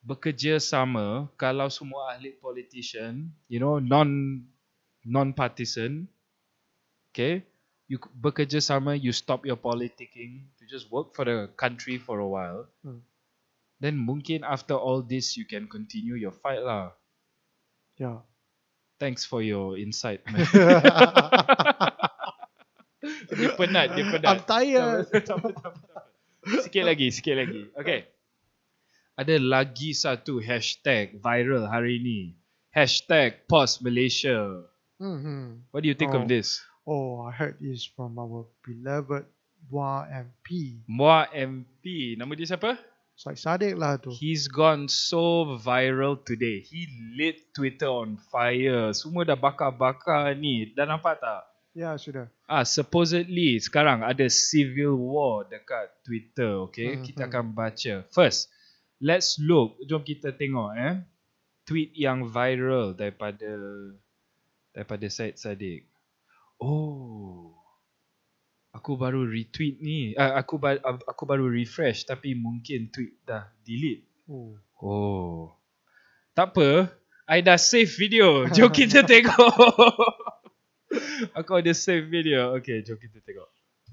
[0.00, 4.40] bekerja sama, kalau semua ahli politician, you know, non
[5.04, 6.08] non partisan,
[7.12, 7.44] okay,
[7.84, 12.28] you bekerja sama, you stop your politicking to just work for the country for a
[12.32, 12.64] while.
[12.80, 13.04] Hmm.
[13.76, 16.96] Then mungkin after all this, you can continue your fight lah.
[18.00, 18.24] Yeah.
[18.96, 20.24] Thanks for your insight.
[20.32, 20.48] man.
[23.32, 24.28] dia penat, dia penat.
[24.28, 25.06] I'm tired.
[26.66, 27.70] Sikit lagi, sikit lagi.
[27.78, 28.10] Okay.
[29.14, 32.20] Ada lagi satu hashtag viral hari ini.
[32.72, 34.64] Hashtag Pause Malaysia.
[34.96, 35.68] mm-hmm.
[35.70, 36.20] What do you think Oh.
[36.20, 36.64] of this?
[36.82, 39.28] Oh, I heard this from our beloved
[39.70, 40.82] Wah MP.
[40.90, 42.18] Mua MP.
[42.18, 42.74] Nama dia siapa?
[43.14, 44.10] Syed Saddiq lah tu.
[44.10, 46.64] He's gone so viral today.
[46.66, 48.90] He lit Twitter on fire.
[48.90, 50.74] Semua dah bakar-bakar ni.
[50.74, 51.46] Dah nampak tak?
[51.72, 52.28] Ya, sudah.
[52.44, 57.00] Ah, supposedly sekarang ada civil war dekat Twitter, okay?
[57.00, 57.30] Hmm, Kita hmm.
[57.32, 57.94] akan baca.
[58.12, 58.52] First,
[59.00, 59.80] let's look.
[59.88, 61.00] Jom kita tengok eh.
[61.64, 63.56] Tweet yang viral daripada
[64.76, 65.88] daripada Syed Saddiq.
[66.60, 67.56] Oh.
[68.76, 70.12] Aku baru retweet ni.
[70.12, 74.04] Uh, aku ba- aku baru refresh tapi mungkin tweet dah delete.
[74.28, 74.60] Oh.
[74.76, 75.56] Oh.
[76.36, 76.92] Tak apa.
[77.28, 78.44] I dah save video.
[78.52, 79.56] Jom kita tengok.
[81.38, 82.56] Aku ada save video.
[82.60, 83.48] Okay, jom kita tengok.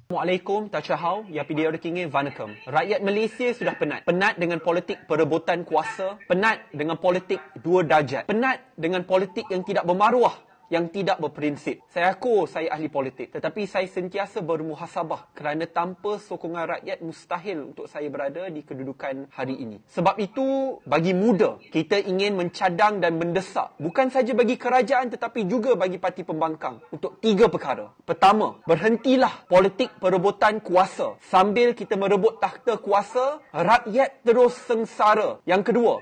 [0.10, 2.58] Assalamualaikum, Tachahau, Ya PDR Kingi Vanakem.
[2.66, 4.02] Rakyat Malaysia sudah penat.
[4.10, 6.18] Penat dengan politik perebutan kuasa.
[6.26, 8.26] Penat dengan politik dua darjat.
[8.26, 10.49] Penat dengan politik yang tidak bermaruah.
[10.70, 11.82] Yang tidak berprinsip.
[11.90, 17.90] Saya aku saya ahli politik tetapi saya sentiasa bermuhasabah kerana tanpa sokongan rakyat mustahil untuk
[17.90, 19.82] saya berada di kedudukan hari ini.
[19.90, 25.74] Sebab itu bagi muda kita ingin mencadang dan mendesak bukan saja bagi kerajaan tetapi juga
[25.74, 27.92] bagi parti pembangkang untuk tiga perkara.
[28.06, 31.18] Pertama, berhentilah politik perebutan kuasa.
[31.26, 35.42] Sambil kita merebut takhta kuasa, rakyat terus sengsara.
[35.44, 35.94] Yang kedua,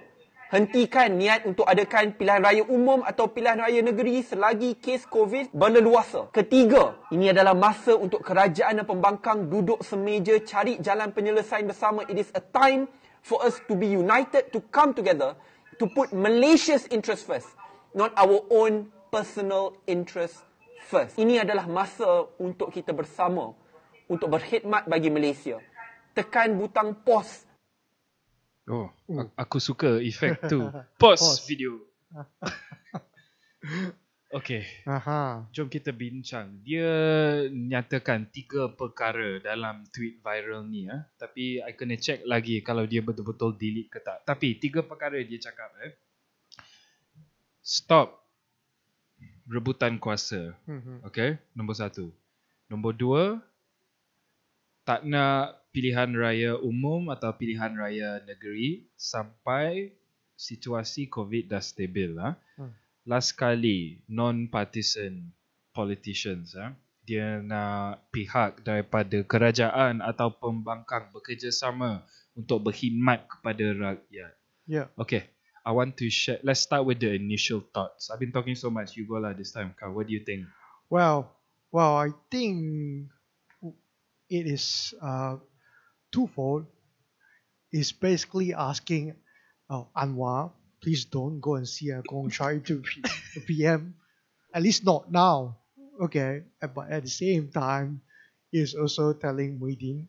[0.48, 6.32] hentikan niat untuk adakan pilihan raya umum atau pilihan raya negeri selagi kes COVID berleluasa.
[6.32, 12.08] Ketiga, ini adalah masa untuk kerajaan dan pembangkang duduk semeja cari jalan penyelesaian bersama.
[12.08, 12.88] It is a time
[13.20, 15.36] for us to be united, to come together,
[15.80, 17.52] to put Malaysia's interest first,
[17.92, 20.48] not our own personal interest
[20.88, 21.20] first.
[21.20, 23.52] Ini adalah masa untuk kita bersama
[24.08, 25.60] untuk berkhidmat bagi Malaysia.
[26.16, 27.47] Tekan butang pause
[28.68, 30.60] Oh, a- aku suka efek tu.
[31.02, 31.42] Pause, Pause.
[31.48, 31.72] video.
[34.38, 35.48] okay, Aha.
[35.50, 36.52] jom kita bincang.
[36.62, 36.88] Dia
[37.48, 40.88] nyatakan tiga perkara dalam tweet viral ni.
[40.88, 41.04] ah.
[41.16, 44.24] Tapi I kena check lagi kalau dia betul-betul delete ke tak.
[44.24, 45.72] Tapi tiga perkara dia cakap.
[45.84, 45.94] Eh.
[47.64, 48.20] Stop
[49.48, 50.52] rebutan kuasa.
[50.68, 51.08] Mhm.
[51.08, 52.12] Okay, nombor satu.
[52.68, 53.24] Nombor dua,
[54.84, 59.94] tak nak pilihan raya umum atau pilihan raya negeri sampai
[60.34, 62.18] situasi COVID dah stabil.
[62.18, 62.34] Ha?
[62.58, 62.74] Hmm.
[63.06, 65.30] Last kali, non-partisan
[65.78, 66.58] politicians.
[66.58, 66.74] Ha?
[67.06, 72.02] Dia nak pihak daripada kerajaan atau pembangkang bekerjasama
[72.34, 74.34] untuk berkhidmat kepada rakyat.
[74.66, 74.90] Yeah.
[74.98, 75.30] Okay,
[75.62, 76.42] I want to share.
[76.42, 78.10] Let's start with the initial thoughts.
[78.10, 78.98] I've been talking so much.
[78.98, 79.78] You go lah this time.
[79.78, 80.50] Kau, what do you think?
[80.90, 81.38] Well,
[81.70, 82.58] well, I think
[84.28, 85.40] it is uh,
[86.18, 86.66] twofold.
[87.70, 89.14] It's basically asking
[89.70, 90.52] oh, Anwar,
[90.82, 92.82] please don't go and see a Gong try to
[93.46, 93.94] PM.
[94.54, 95.58] At least not now.
[96.02, 96.42] Okay.
[96.62, 98.02] But at the same time,
[98.54, 100.08] is also telling Muhyiddin,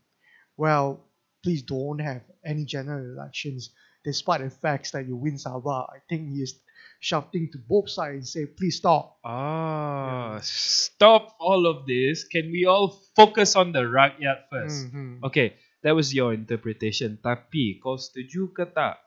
[0.56, 1.04] well,
[1.42, 3.70] please don't have any general elections
[4.04, 5.90] despite the facts that you win Sabah.
[5.90, 6.54] I think he is
[7.00, 9.18] shouting to both sides and say, please stop.
[9.24, 12.24] Ah, stop all of this.
[12.24, 14.94] Can we all focus on the rakyat first?
[14.94, 15.22] Mhm.
[15.24, 17.18] Okay, that was your interpretation.
[17.20, 18.98] Tapi kau setuju ke tak?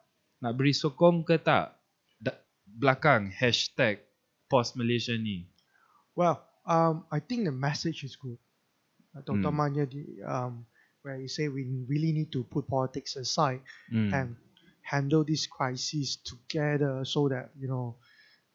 [0.41, 1.75] Nak beri sokong ke tak?
[2.19, 4.01] Da- belakang hashtag
[4.51, 5.47] post Malaysia ni.
[6.15, 8.37] Well, um, I think the message is good.
[9.11, 9.23] Hmm.
[9.27, 10.65] Terutamanya di um,
[11.03, 13.61] where you say we really need to put politics aside
[13.91, 14.11] Hmm.
[14.13, 14.27] and
[14.81, 17.97] handle this crisis together so that you know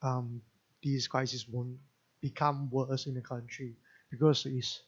[0.02, 0.42] um,
[0.82, 1.78] these crises won't
[2.20, 3.76] become worse in the country
[4.10, 4.82] because it's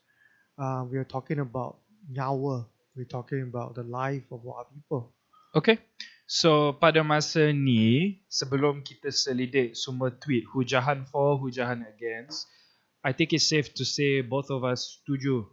[0.58, 2.66] uh, we are talking about nyawa.
[2.98, 5.14] We're talking about the life of our people.
[5.54, 5.78] Okay.
[6.26, 12.50] So pada masa ni sebelum kita selidik semua tweet hujahan for hujahan against
[13.06, 15.46] I think it's safe to say both of us setuju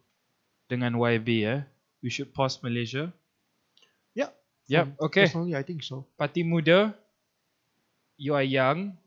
[0.66, 1.62] dengan YB eh.
[2.02, 3.14] We should pause Malaysia.
[4.68, 4.90] Yeah.
[4.90, 5.30] Um, okay.
[5.30, 6.06] Personally, I think so.
[6.18, 6.94] Parti muda
[8.18, 8.98] you are young.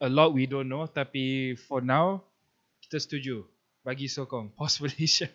[0.00, 2.26] A lot we don't know tapi for now
[2.82, 3.46] kita setuju.
[3.86, 5.30] Bagi sokong pause Malaysia.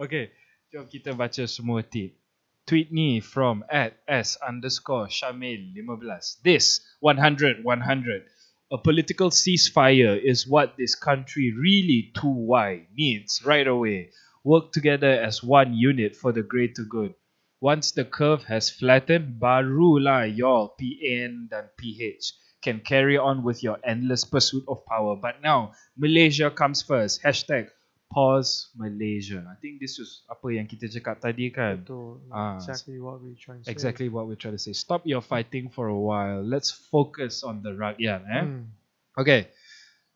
[0.00, 0.32] okay.
[0.74, 2.18] Jom kita baca semua tweet.
[2.66, 6.42] Tweet ni from at s underscore shamil 15.
[6.42, 8.26] This 100 100.
[8.74, 14.10] A political ceasefire is what this country really too wide needs right away.
[14.42, 17.14] Work together as one unit for the greater good.
[17.62, 22.34] Once the curve has flattened, barulah y'all PN dan PH
[22.66, 25.14] can carry on with your endless pursuit of power.
[25.14, 27.22] But now, Malaysia comes first.
[27.22, 27.70] Hashtag
[28.14, 29.42] pause Malaysia.
[29.50, 31.82] I think this is apa yang kita cakap tadi kan.
[31.90, 33.74] To Ah, exactly what we're trying to say.
[33.74, 34.70] Exactly what we're trying to say.
[34.70, 36.38] Stop your fighting for a while.
[36.40, 38.22] Let's focus on the rakyat.
[38.22, 38.44] Eh?
[38.46, 38.70] Mm.
[39.18, 39.50] Okay.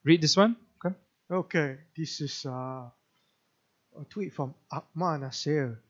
[0.07, 0.55] Read this one.
[0.79, 0.95] Okay.
[1.29, 2.87] Okay, this is uh,
[3.99, 5.83] a tweet from Akmal Nasir,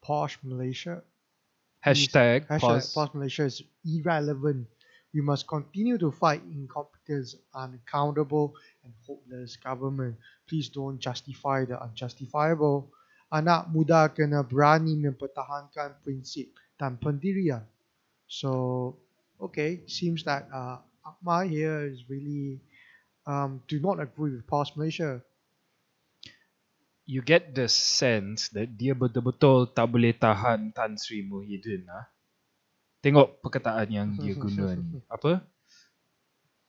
[0.00, 1.04] Posh Malaysia.
[1.84, 2.94] Hashtag, Hashtag pause.
[2.96, 4.66] Posh Malaysia is irrelevant.
[5.12, 10.16] We must continue to fight incompetence, unaccountable, and hopeless government.
[10.48, 12.88] Please don't justify the unjustifiable.
[13.32, 17.64] Anak muda kena berani mempertahankan prinsip dan pendirian.
[18.28, 18.96] So,
[19.40, 22.60] okay, seems that uh, Akmal here is really
[23.28, 25.20] um, do not agree with Posh Malaysia.
[27.06, 32.06] you get the sense that dia betul-betul tak boleh tahan Tan Sri Muhyiddin ah.
[33.02, 35.02] Tengok perkataan yang dia guna ni.
[35.14, 35.42] Apa?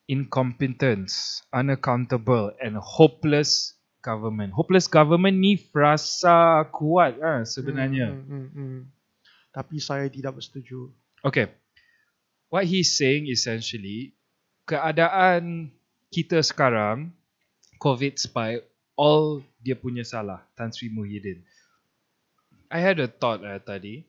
[0.10, 4.52] Incompetence, unaccountable and hopeless government.
[4.52, 8.12] Hopeless government ni frasa kuat ah sebenarnya.
[8.12, 8.82] Hmm, hmm, hmm, hmm.
[9.54, 10.92] Tapi saya tidak bersetuju.
[11.24, 11.48] Okay.
[12.52, 14.18] What he's saying essentially,
[14.68, 15.72] keadaan
[16.12, 17.16] kita sekarang
[17.80, 18.68] COVID spike
[19.00, 21.42] all dia punya salah Tan Sri Muhyiddin.
[22.70, 24.06] I had a thought uh, tadi.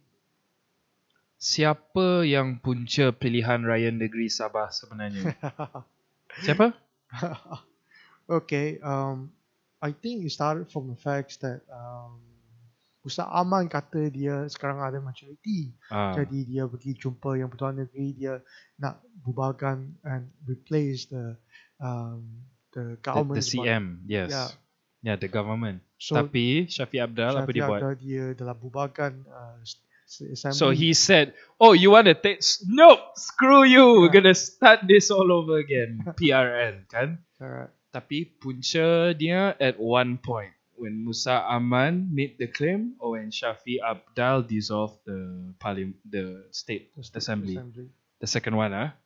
[1.38, 5.34] Siapa yang punca pilihan raya negeri Sabah sebenarnya?
[6.44, 6.72] Siapa?
[8.40, 9.30] okay, um,
[9.84, 12.24] I think it started from the facts that um,
[13.04, 15.76] Ustaz Aman kata dia sekarang ada maturity.
[15.92, 18.40] Ah, Jadi dia pergi jumpa yang Perdana Negeri dia
[18.80, 21.36] nak bubarkan and replace the
[21.76, 22.24] um,
[22.72, 23.36] the the, government.
[23.36, 24.32] the CM, yes.
[24.32, 24.48] Yeah.
[25.04, 25.84] Yeah, the government.
[26.00, 27.80] So Tapi Syafiq Abdal apa Syafiq dia buat?
[27.84, 29.60] Abdal dia dalam bubarkan uh.
[30.54, 32.42] So he said, "Oh, you want to take?
[32.66, 34.00] Nope, screw you.
[34.02, 37.22] We're gonna start this all over again." PRN kan?
[37.38, 37.72] Correct.
[37.94, 43.78] Tapi punca dia at one point when Musa Aman made the claim or when Shafi
[43.78, 47.54] Abdal dissolved the parliament, the state The state assembly.
[47.54, 47.86] assembly.
[48.18, 48.98] The second one, ah.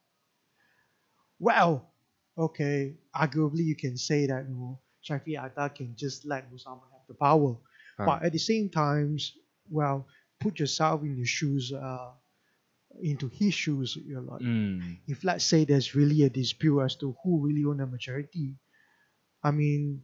[1.38, 1.92] Well,
[2.36, 6.88] okay, arguably you can say that you know, Shafi Atta can just let Musa Aman
[6.92, 7.56] have the power.
[8.00, 8.04] Ah.
[8.09, 9.36] But at the same times,
[9.68, 10.09] well,
[10.41, 12.11] put yourself in the shoes, uh,
[13.03, 13.99] into his shoes.
[14.01, 14.99] You're like, Mm.
[15.07, 18.57] if let's say there's really a dispute as to who really own the majority,
[19.43, 20.03] I mean,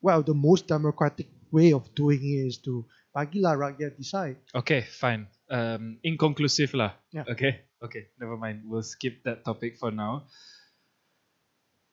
[0.00, 4.36] well, the most democratic way of doing it is to bagilah rakyat decide.
[4.54, 5.26] Okay, fine.
[5.46, 6.98] Um, inconclusive lah.
[7.12, 7.24] Yeah.
[7.28, 8.10] Okay, okay.
[8.18, 8.66] Never mind.
[8.66, 10.26] We'll skip that topic for now.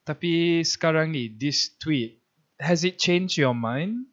[0.02, 2.18] Tapi sekarang ni, this tweet,
[2.58, 4.10] has it changed your mind?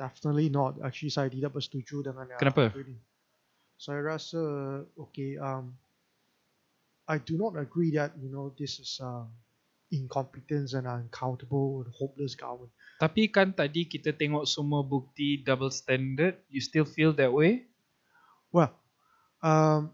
[0.00, 0.80] Definitely not.
[0.80, 2.72] Actually, saya tidak bersetuju dengan yang Kenapa?
[2.72, 2.96] itu ini.
[3.76, 4.40] Saya rasa,
[4.96, 5.76] okay, um,
[7.04, 9.28] I do not agree that you know this is uh,
[9.92, 12.72] incompetence and uncountable and hopeless government.
[12.96, 17.68] Tapi kan tadi kita tengok semua bukti double standard, you still feel that way?
[18.52, 18.72] Well,
[19.44, 19.92] um,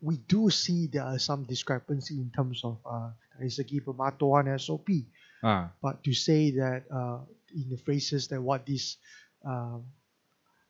[0.00, 5.08] we do see there are some discrepancy in terms of uh, dari segi pematuhan SOP.
[5.44, 7.22] Ah, But to say that uh,
[7.54, 8.96] in the phrases that what this
[9.44, 9.84] um,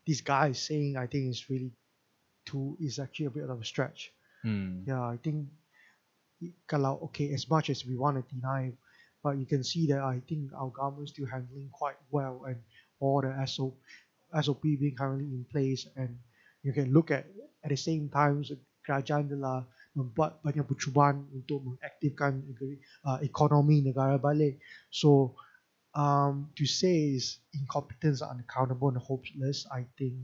[0.07, 1.73] this guy is saying, I think is really
[2.45, 4.13] too is actually a bit of a stretch.
[4.43, 4.83] hmm.
[4.87, 5.47] Yeah, I think
[6.67, 8.75] kalau okay, as much as we want to deny,
[9.23, 12.59] but you can see that I think our government still handling quite well and
[12.99, 13.79] all the SOP,
[14.35, 16.19] SOP being currently in place and
[16.63, 17.27] you can look at
[17.63, 18.43] at the same time
[18.83, 19.63] kerajaan telah
[19.95, 22.43] membuat banyak percubaan untuk mengaktifkan
[23.07, 24.59] uh, ekonomi negara balik.
[24.91, 25.39] So
[25.93, 30.19] um, to say is incompetence, unaccountable and hopeless, I think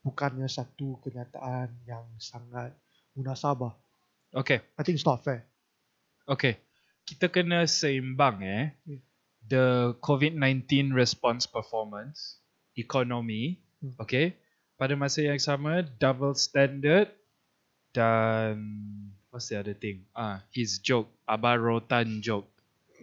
[0.00, 2.72] bukannya satu kenyataan yang sangat
[3.18, 3.74] munasabah.
[4.36, 5.42] Okay, I think it's not fair.
[6.28, 6.60] okay.
[7.06, 8.74] Kita kena seimbang eh.
[9.46, 12.42] The COVID-19 response performance,
[12.74, 13.94] economy, Hmm.
[14.02, 14.34] okay.
[14.74, 17.12] Pada masa yang sama, double standard
[17.94, 18.56] dan
[19.30, 20.04] what's the other thing?
[20.12, 22.48] Ah, his joke, Abah Rotan joke.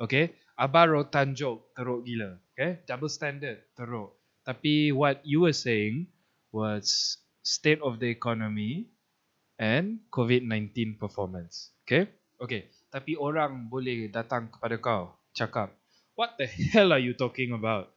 [0.01, 2.37] Okay, Abah Rotan joke teruk gila.
[2.53, 4.13] Okay, double standard teruk.
[4.45, 6.05] Tapi what you were saying
[6.53, 8.85] was state of the economy
[9.57, 11.73] and COVID-19 performance.
[11.85, 12.05] Okay,
[12.37, 12.69] okay.
[12.93, 15.73] Tapi orang boleh datang kepada kau cakap,
[16.13, 17.89] what the hell are you talking about?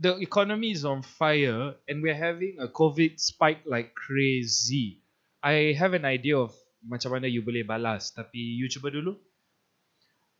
[0.00, 5.04] The economy is on fire and we're having a COVID spike like crazy.
[5.44, 9.14] I have an idea of macam mana you boleh balas tapi you cuba dulu.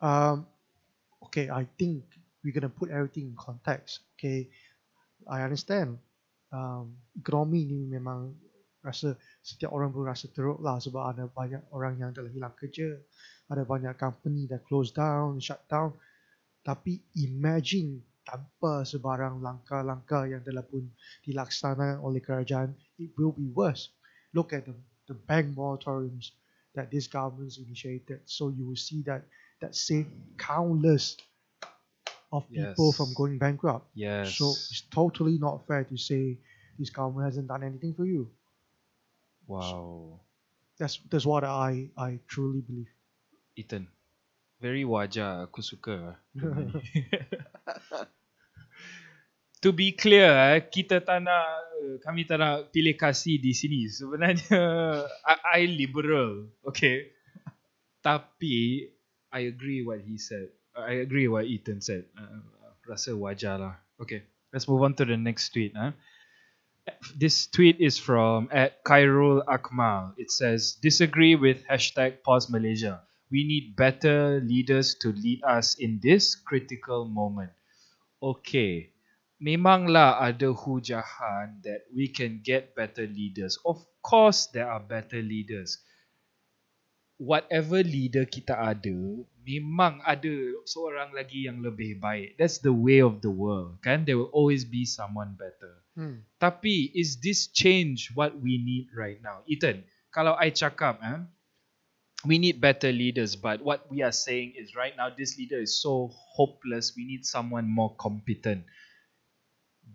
[0.02, 0.48] Um,
[1.28, 2.04] okay, I think
[2.42, 4.02] we're gonna put everything in context.
[4.18, 4.50] Okay,
[5.28, 5.98] I understand.
[6.52, 8.36] Um, ekonomi ni memang
[8.84, 12.98] rasa setiap orang pun rasa teruk lah sebab ada banyak orang yang telah hilang kerja,
[13.48, 15.94] ada banyak company that close down, shut down.
[16.62, 20.86] Tapi imagine tanpa sebarang langkah-langkah yang telah pun
[21.26, 23.90] dilaksanakan oleh kerajaan, it will be worse.
[24.30, 24.74] Look at the,
[25.10, 26.30] the bank moratoriums
[26.74, 28.22] that this government's initiated.
[28.24, 29.26] So you will see that
[29.62, 31.16] that saved countless
[32.34, 32.96] of people Yes.
[32.98, 33.86] from going bankrupt.
[33.94, 34.34] Yes.
[34.34, 36.36] So it's totally not fair to say
[36.78, 38.26] this government hasn't done anything for you.
[39.46, 40.18] wow.
[40.80, 42.90] That's that's what I I truly believe.
[43.54, 43.86] Ethan.
[44.58, 46.16] Very wajar aku suka.
[49.62, 51.46] to be clear, eh, kita tak nak,
[52.02, 53.86] kami tak nak pilih kasih di sini.
[53.86, 54.62] Sebenarnya,
[55.30, 57.14] I, I liberal, okay?
[58.02, 58.90] Tapi,
[59.32, 60.48] I agree what he said.
[60.76, 62.04] I agree what Ethan said.
[62.16, 62.44] Uh,
[62.86, 63.74] rasa wajar lah.
[64.00, 64.22] Okay,
[64.52, 65.72] let's move on to the next tweet.
[65.72, 65.92] Huh?
[67.16, 70.12] This tweet is from at Khairul Akmal.
[70.18, 73.02] It says, disagree with hashtag pause Malaysia.
[73.30, 77.54] We need better leaders to lead us in this critical moment.
[78.20, 78.92] Okay,
[79.40, 83.56] memanglah ada hujahan that we can get better leaders.
[83.64, 85.80] Of course there are better leaders.
[87.22, 88.98] Whatever leader kita ada,
[89.46, 90.34] memang ada
[90.66, 92.34] seorang lagi yang lebih baik.
[92.34, 93.78] That's the way of the world.
[93.82, 95.82] Kan there will always be someone better.
[95.94, 96.24] Hmm.
[96.42, 99.44] Tapi is this change what we need right now?
[99.46, 101.20] Ethan, kalau I cakap eh,
[102.24, 105.82] we need better leaders but what we are saying is right now this leader is
[105.82, 108.64] so hopeless we need someone more competent.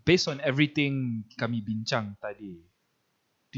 [0.06, 2.64] Based on everything kami bincang tadi,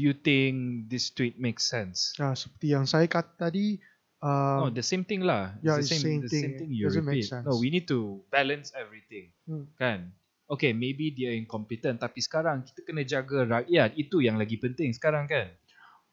[0.00, 2.16] do you think this tweet makes sense?
[2.16, 3.76] Ya, seperti yang saya kata tadi,
[4.24, 5.52] uh, no, the same thing lah.
[5.60, 6.58] yeah, it's the it's same, same the same thing.
[6.64, 7.28] thing you Doesn't make repeat.
[7.28, 7.44] sense.
[7.44, 9.36] No, we need to balance everything.
[9.44, 9.68] Hmm.
[9.76, 10.16] Kan?
[10.48, 13.92] Okay, maybe dia incompetent tapi sekarang kita kena jaga rakyat.
[14.00, 15.52] Itu yang lagi penting sekarang kan?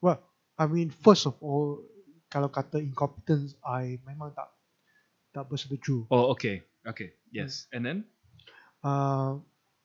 [0.04, 0.20] well,
[0.60, 1.82] I mean, first of all,
[2.28, 4.52] kalau kata incompetence, I memang tak
[5.32, 6.06] tak bersetuju.
[6.12, 6.60] Oh, okay.
[6.84, 7.16] Okay.
[7.32, 7.66] Yes.
[7.72, 7.98] And then?
[8.84, 9.40] Uh,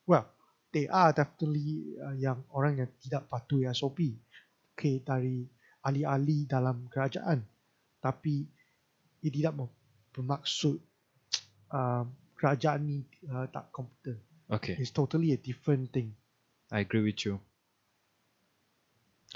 [0.06, 0.30] well,
[0.74, 4.02] they are definitely uh, yang orang yang tidak patuhi SOP.
[4.74, 5.46] Okay, dari
[5.86, 7.46] ahli-ahli dalam kerajaan.
[8.02, 8.44] Tapi
[9.22, 9.70] ia tidak
[10.12, 10.82] bermaksud
[11.78, 12.04] uh,
[12.36, 12.98] kerajaan ni
[13.30, 14.18] uh, tak kompeten.
[14.50, 14.76] Okay.
[14.76, 16.18] It's totally a different thing.
[16.74, 17.40] I agree with you.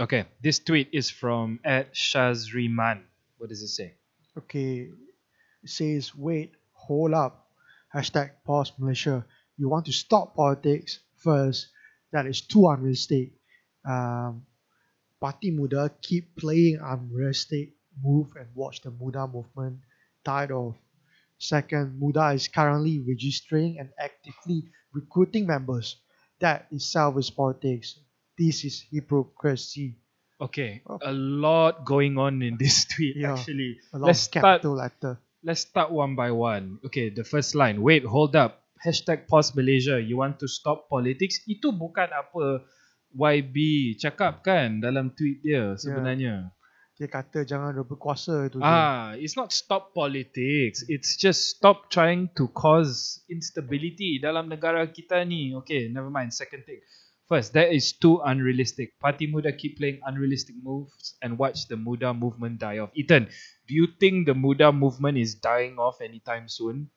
[0.02, 0.26] Okay.
[0.42, 3.06] This tweet is from at Shazriman.
[3.38, 3.94] What does it say?
[4.38, 4.94] Okay,
[5.64, 7.50] it says, wait, hold up.
[7.94, 9.26] Hashtag pause Malaysia.
[9.58, 11.68] You want to stop politics first.
[12.11, 13.34] That is too unrealistic.
[13.88, 14.45] Um,
[15.20, 19.80] Parti Muda keep playing unrealistic move and watch the Muda movement
[20.24, 20.76] died off.
[21.39, 24.63] Second, Muda is currently registering and actively
[24.93, 25.97] recruiting members.
[26.39, 27.99] That itself is politics.
[28.38, 29.97] This is hypocrisy.
[30.39, 30.82] Okay.
[30.88, 30.99] Oh.
[31.01, 33.34] A lot going on in this tweet Yeah.
[33.34, 33.80] actually.
[33.93, 35.18] A lot Let's of start capital letter.
[35.43, 36.80] Let's start one by one.
[36.86, 37.82] Okay, the first line.
[37.82, 38.63] Wait, hold up.
[38.84, 39.98] Hashtag pause Malaysia.
[39.98, 41.42] You want to stop politics?
[41.50, 42.62] Itu bukan apa
[43.16, 43.56] YB
[43.98, 46.52] cakap kan dalam tweet dia sebenarnya.
[46.98, 48.58] Dia kata jangan rebut kuasa tu.
[48.58, 48.66] je.
[48.66, 50.82] Ah, it's not stop politics.
[50.90, 55.54] It's just stop trying to cause instability dalam negara kita ni.
[55.62, 56.34] Okay, never mind.
[56.34, 56.82] Second thing.
[57.28, 58.98] First, that is too unrealistic.
[58.98, 62.90] Parti Muda keep playing unrealistic moves and watch the Muda movement die off.
[62.96, 63.28] Ethan,
[63.68, 66.90] do you think the Muda movement is dying off anytime soon?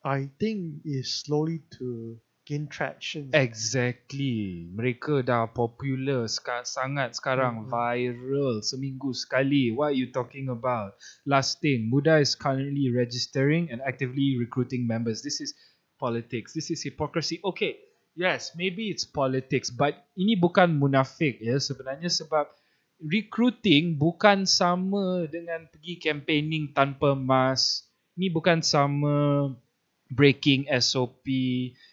[0.00, 2.16] I think is slowly to
[2.48, 3.30] gain traction.
[3.36, 4.66] Exactly.
[4.72, 7.68] Mereka dah popular ska- sangat sekarang.
[7.68, 7.70] Mhm.
[7.70, 8.64] Viral.
[8.64, 9.70] Seminggu sekali.
[9.70, 10.96] What are you talking about?
[11.28, 11.92] Last thing.
[11.92, 15.20] Muda is currently registering and actively recruiting members.
[15.20, 15.52] This is
[16.00, 16.56] politics.
[16.56, 17.38] This is hypocrisy.
[17.44, 17.76] Okay.
[18.18, 19.70] Yes, maybe it's politics.
[19.70, 22.50] But ini bukan munafik ya sebenarnya sebab
[23.00, 27.86] recruiting bukan sama dengan pergi campaigning tanpa mask.
[28.18, 29.46] Ni bukan sama
[30.10, 31.24] breaking SOP.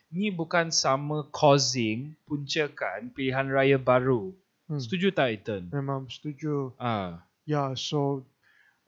[0.08, 4.34] Ni bukan sama causing puncakan pilihan raya baru.
[4.68, 4.80] Hmm.
[4.82, 5.70] Setuju tak Ethan?
[5.72, 6.76] Memang setuju.
[6.76, 8.28] Ah, Yeah, so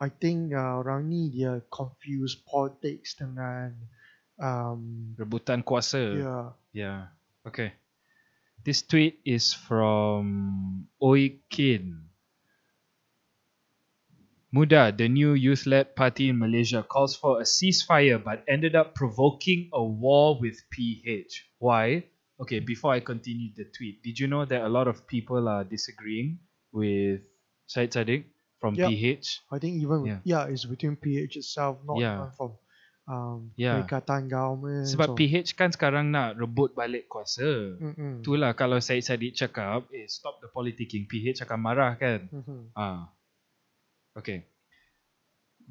[0.04, 3.72] I think uh, orang ni dia confuse politics dengan
[4.36, 6.00] um, rebutan kuasa.
[6.12, 7.16] yeah, Yeah.
[7.48, 7.72] Okay.
[8.68, 10.24] This tweet is from
[11.00, 12.09] Oi Kin.
[14.52, 19.70] Muda, the new youth-led party in Malaysia, calls for a ceasefire but ended up provoking
[19.74, 21.46] a war with PH.
[21.62, 22.10] Why?
[22.42, 25.62] Okay, before I continue the tweet, did you know that a lot of people are
[25.64, 26.40] disagreeing
[26.72, 27.22] with
[27.68, 28.26] Syed Saddiq
[28.58, 28.90] from Yeah.
[28.90, 29.46] PH?
[29.54, 30.20] I think even Yeah.
[30.26, 32.18] yeah, it's between PH itself, not Yeah.
[32.18, 32.52] even from
[33.10, 33.86] um, Yeah.
[33.86, 34.86] Perikatan Government.
[34.86, 37.78] Sebab so, PH kan sekarang nak rebut balik kuasa.
[37.78, 38.22] Mm-mm.
[38.26, 42.30] Itulah kalau Syed Saddiq cakap, eh stop the politicking, PH akan marah kan?
[42.34, 42.74] Mhm.
[42.74, 43.14] Ah.
[44.20, 44.46] Okay.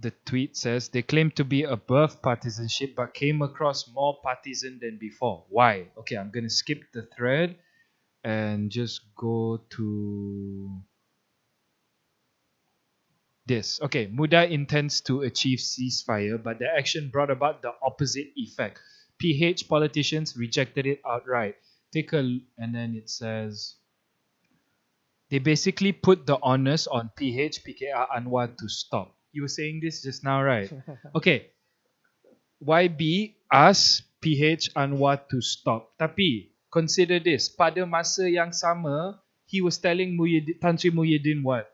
[0.00, 4.96] The tweet says they claim to be above partisanship but came across more partisan than
[4.98, 5.44] before.
[5.48, 5.88] Why?
[5.98, 7.56] Okay, I'm to skip the thread
[8.24, 10.80] and just go to
[13.44, 13.80] this.
[13.82, 18.80] Okay, Muda intends to achieve ceasefire, but the action brought about the opposite effect.
[19.18, 21.56] PH politicians rejected it outright.
[21.92, 22.20] Take a
[22.56, 23.74] and then it says
[25.30, 29.14] they basically put the onus on PH PKR Anwar to stop.
[29.32, 30.72] You were saying this just now, right?
[31.14, 31.52] Okay.
[32.64, 35.94] YB asked PH Anwar to stop.
[36.00, 41.70] Tapi consider this, pada masa yang sama, he was telling Muhyiddin, Tan Sri Muhyiddin what?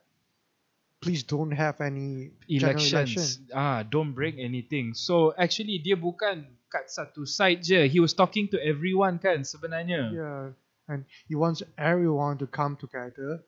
[1.01, 2.93] Please don't have any Elections.
[2.93, 3.27] election.
[3.53, 4.97] Ah, don't bring anything.
[4.97, 7.85] So actually dia bukan kat satu side je.
[7.93, 10.03] He was talking to everyone kan sebenarnya.
[10.11, 10.43] Yeah,
[10.89, 13.41] and he wants everyone to come together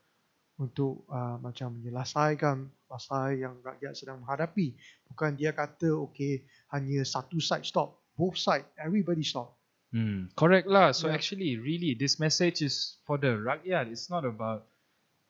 [0.57, 4.73] untuk uh, macam menyelesaikan masalah yang rakyat sedang menghadapi.
[5.13, 9.53] Bukan dia kata okay hanya satu side stop, both side, everybody stop.
[9.93, 10.91] Hmm, correct lah.
[10.97, 11.17] So Yeah.
[11.21, 13.93] actually, really, this message is for the rakyat.
[13.93, 14.67] It's not about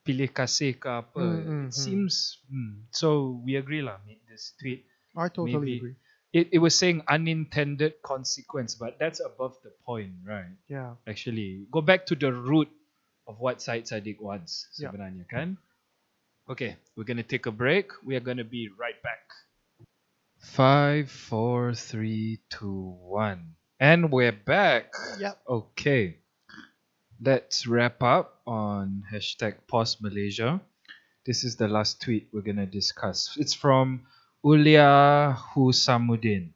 [0.06, 1.18] pilih kasih ke apa.
[1.18, 1.74] Hmm, hmm, it hmm.
[1.74, 2.38] seems.
[2.46, 2.86] Hmm.
[2.94, 3.98] So we agree lah.
[4.06, 4.86] Made this tweet.
[5.18, 5.96] I totally Maybe- agree.
[6.36, 10.52] It, it was saying unintended consequence, but that's above the point, right?
[10.68, 11.00] Yeah.
[11.08, 12.68] Actually, go back to the root
[13.24, 14.92] of what Syed Sadiq wants Yeah.
[14.92, 15.56] sebenarnya kan?
[16.44, 17.88] Okay, we're gonna take a break.
[18.04, 19.24] We are gonna be right back.
[20.38, 24.92] Five, four, three, two, one, and we're back.
[25.18, 25.40] Yep.
[25.48, 26.20] Okay.
[27.16, 30.60] Let's wrap up on hashtag pause Malaysia.
[31.24, 33.32] This is the last tweet we're gonna discuss.
[33.40, 34.04] It's from
[34.44, 36.52] Ulia Husamuddin.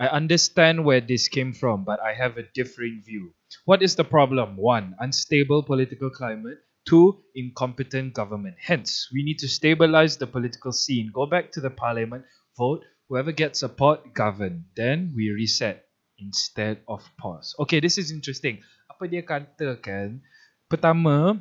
[0.00, 3.34] I understand where this came from, but I have a differing view.
[3.64, 4.56] What is the problem?
[4.56, 6.58] One, unstable political climate.
[6.82, 8.56] Two, incompetent government.
[8.58, 11.14] Hence, we need to stabilize the political scene.
[11.14, 12.26] Go back to the parliament,
[12.58, 12.82] vote.
[13.06, 14.66] Whoever gets support, govern.
[14.74, 15.86] Then we reset
[16.18, 17.54] instead of pause.
[17.62, 18.58] Okay, this is interesting.
[18.90, 20.26] Apa dia katakan?
[20.66, 21.38] Pertama,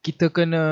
[0.00, 0.64] kita kena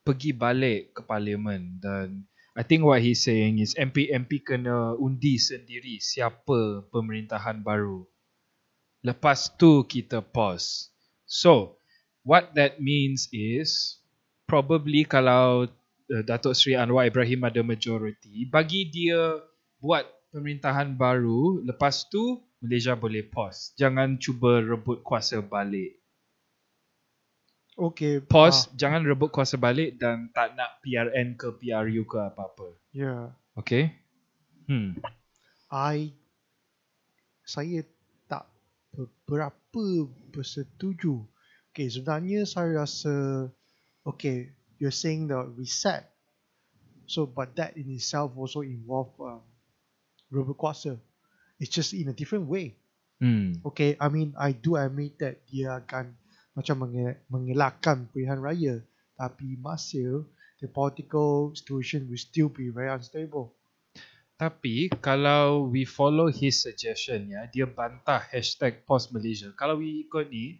[0.00, 2.24] pergi balik ke parlimen dan
[2.54, 8.06] I think what he's saying is MP-MP kena undi sendiri siapa pemerintahan baru.
[9.02, 10.94] Lepas tu kita pause.
[11.26, 11.82] So,
[12.22, 13.98] what that means is
[14.46, 15.66] probably kalau
[16.14, 19.42] uh, Datuk Seri Anwar Ibrahim ada majority, bagi dia
[19.82, 23.74] buat pemerintahan baru, lepas tu Malaysia boleh pause.
[23.74, 26.03] Jangan cuba rebut kuasa balik.
[27.74, 28.22] Okay.
[28.22, 32.78] Pause, ah, jangan rebut kuasa balik dan tak nak PRN ke PRU ke apa-apa.
[32.94, 33.34] yeah.
[33.58, 33.94] Okay?
[34.70, 34.98] Hmm.
[35.70, 36.14] I
[37.44, 37.84] saya
[38.30, 38.46] tak
[38.94, 39.84] ber- berapa
[40.32, 41.26] bersetuju.
[41.74, 43.46] Okay, sebenarnya saya rasa
[44.06, 46.08] okay, you're saying the reset.
[47.04, 49.44] So, but that in itself also involve um,
[50.32, 50.96] rebut kuasa.
[51.60, 52.78] It's just in a different way.
[53.20, 53.60] Hmm.
[53.66, 56.16] Okay, I mean, I do admit that dia akan
[56.54, 58.74] macam menge- mengelakkan pilihan raya.
[59.14, 60.26] Tapi masih,
[60.58, 63.54] the political situation will still be very unstable.
[64.34, 69.54] Tapi kalau we follow his suggestion ya, dia bantah hashtag pause Malaysia.
[69.54, 70.58] Kalau we ikut ni,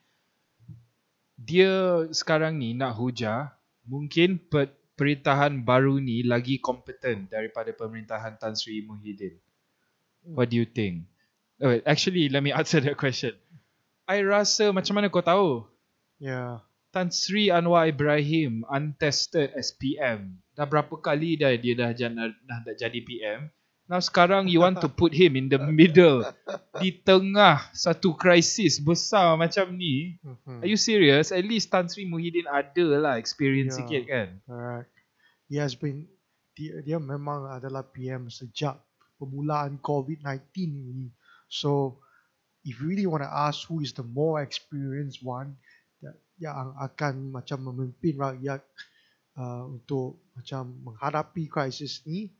[1.34, 3.50] dia sekarang ni nak hujah,
[3.82, 9.34] mungkin pe- pemerintahan baru ni lagi kompeten daripada pemerintahan Tan Sri Muhyiddin.
[10.22, 11.10] What do you think?
[11.58, 13.34] Oh, actually, let me answer that question.
[14.06, 15.66] I rasa macam mana kau tahu?
[16.24, 16.64] Yeah.
[16.88, 20.40] Tan Sri Anwar Ibrahim untested as PM.
[20.56, 22.32] Dah berapa kali dah dia dah, dah,
[22.64, 23.52] dah jadi PM.
[23.84, 26.24] Now sekarang you want to put him in the middle.
[26.80, 30.16] Di tengah satu krisis besar macam ni.
[30.24, 30.64] Mhm.
[30.64, 31.28] Are you serious?
[31.28, 33.84] At least Tan Sri Muhyiddin ada lah experience Yeah.
[33.84, 34.28] sikit kan.
[34.48, 34.88] Alright.
[35.52, 36.08] He has been
[36.56, 38.80] dia, dia memang adalah PM sejak
[39.20, 40.40] permulaan COVID-19
[40.72, 41.12] ini.
[41.52, 42.00] So
[42.64, 45.60] if you really want to ask who is the more experienced one
[46.38, 48.60] yang akan macam memimpin rakyat
[49.38, 52.34] uh, untuk macam menghadapi krisis ni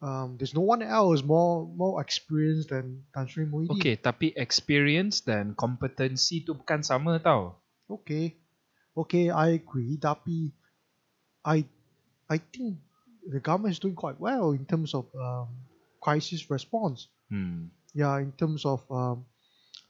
[0.00, 3.78] um, there's no one else more more experienced than Tan Sri Muhyiddin.
[3.78, 7.58] Okay, tapi experience dan kompetensi tu bukan sama tau.
[7.88, 8.38] Okay.
[8.98, 9.96] Okay, I agree.
[9.98, 10.50] Tapi
[11.46, 11.62] I
[12.28, 12.82] I think
[13.24, 15.48] the government is doing quite well in terms of um,
[16.02, 17.06] crisis response.
[17.30, 17.70] Hmm.
[17.94, 19.24] Yeah, in terms of um,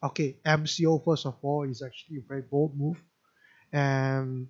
[0.03, 3.03] okay, MCO first of all is actually a very bold move,
[3.72, 4.49] and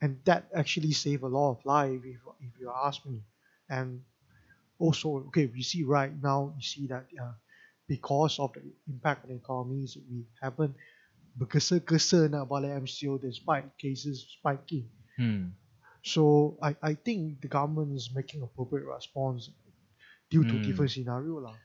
[0.00, 3.22] and that actually saved a lot of life if if you ask me.
[3.68, 4.04] And
[4.78, 7.34] also, okay, we see right now you see that uh,
[7.88, 10.76] because of the impact on the economies, we haven't
[11.38, 14.90] bergesa-gesa nak balik MCO despite cases spiking.
[15.16, 15.50] Hmm.
[16.02, 19.50] So I, I think the government is making appropriate response
[20.30, 20.62] due to Hmm.
[20.62, 21.56] different scenario lah.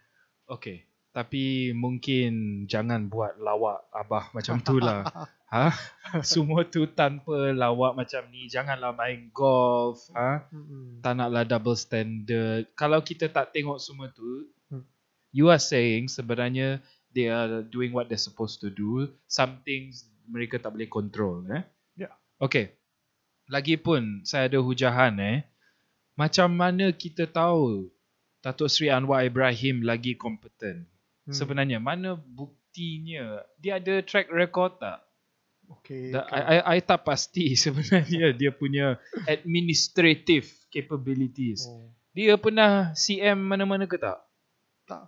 [0.50, 0.86] Okay.
[1.14, 5.06] Tapi mungkin jangan buat lawak abah macam tu lah.
[5.54, 5.70] ha?
[6.26, 8.50] Semua tu tanpa lawak macam ni.
[8.50, 10.10] Janganlah main golf.
[10.18, 10.50] Ha?
[11.06, 12.66] Tak naklah double standard.
[12.74, 14.82] Kalau kita tak tengok semua tu, Hmm.
[15.30, 16.82] you are saying sebenarnya
[17.14, 19.06] they are doing what they're supposed to do.
[19.30, 21.46] Some things mereka tak boleh control.
[21.54, 21.62] Eh?
[21.94, 22.18] Yeah.
[22.42, 22.74] Okay.
[23.54, 25.46] Lagipun saya ada hujahan eh.
[26.18, 27.94] Macam mana kita tahu
[28.42, 30.90] Datuk Seri Anwar Ibrahim lagi kompeten?
[31.24, 31.32] Hmm.
[31.32, 33.40] Sebenarnya mana buktinya?
[33.58, 35.00] Dia ada track record tak?
[35.80, 36.12] Okay.
[36.12, 36.36] Da, okay.
[36.36, 41.64] I, I, I tak pasti sebenarnya dia punya administrative capabilities.
[41.70, 44.20] oh, Dia pernah CM mana-mana ke tak?
[44.84, 45.08] tak.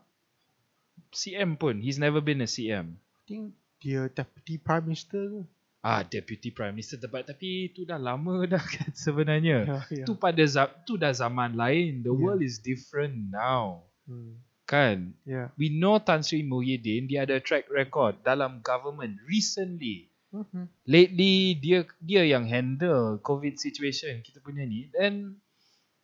[1.12, 1.80] CM pun.
[1.84, 2.96] He's never been a CM.
[2.96, 3.44] I think
[3.84, 5.42] dia deputy prime minister ke?
[5.86, 7.30] Ah, Deputy Prime Minister tepat.
[7.30, 9.70] Tapi tu dah lama dah kan sebenarnya.
[9.70, 10.06] Ya, ya.
[10.10, 10.42] Tu pada
[10.82, 12.02] tu dah zaman lain.
[12.02, 12.18] The Yeah.
[12.18, 13.86] world is different now.
[14.10, 14.42] Hmm.
[14.66, 15.14] Kan?
[15.26, 15.54] Yeah.
[15.56, 20.10] We know Tan Sri Muhyiddin, dia ada track record dalam government recently.
[20.36, 20.68] Mhm.
[20.84, 25.40] lately dia dia yang handle covid situation kita punya ni and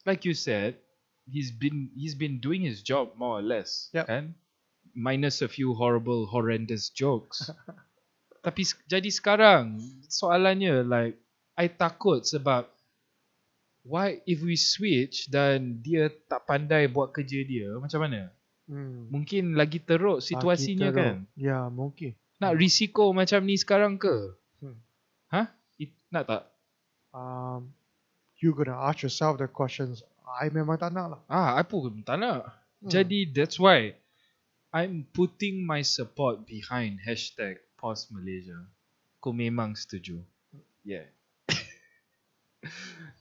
[0.08, 0.80] like you said
[1.28, 4.08] he's been he's been doing his job more or less, Yep.
[4.08, 4.26] kan?
[4.96, 7.52] Minus a few horrible, horrendous jokes.
[8.46, 11.20] Tapi jadi sekarang soalannya like
[11.60, 12.72] I takut sebab
[13.84, 18.32] why if we switch dan dia tak pandai buat kerja dia macam mana?
[18.72, 19.12] Hmm.
[19.12, 21.16] Mungkin lagi teruk situasinya Ah, kita kan?
[21.36, 22.16] Ya, mungkin.
[22.40, 24.40] Nak risiko macam ni sekarang ke?
[24.64, 24.80] Hmm.
[25.28, 25.52] Hah?
[25.76, 26.44] It, nak tak?
[27.12, 27.76] Um,
[28.40, 30.08] you gonna ask yourself the questions.
[30.24, 31.22] I memang tak nak lah.
[31.28, 32.48] Ah, I pun tak nak.
[32.80, 32.88] Hmm.
[32.88, 34.00] Jadi that's why
[34.72, 38.56] I'm putting my support behind hashtag pause Malaysia.
[39.20, 40.24] Kau memang setuju.
[40.88, 41.12] Yeah.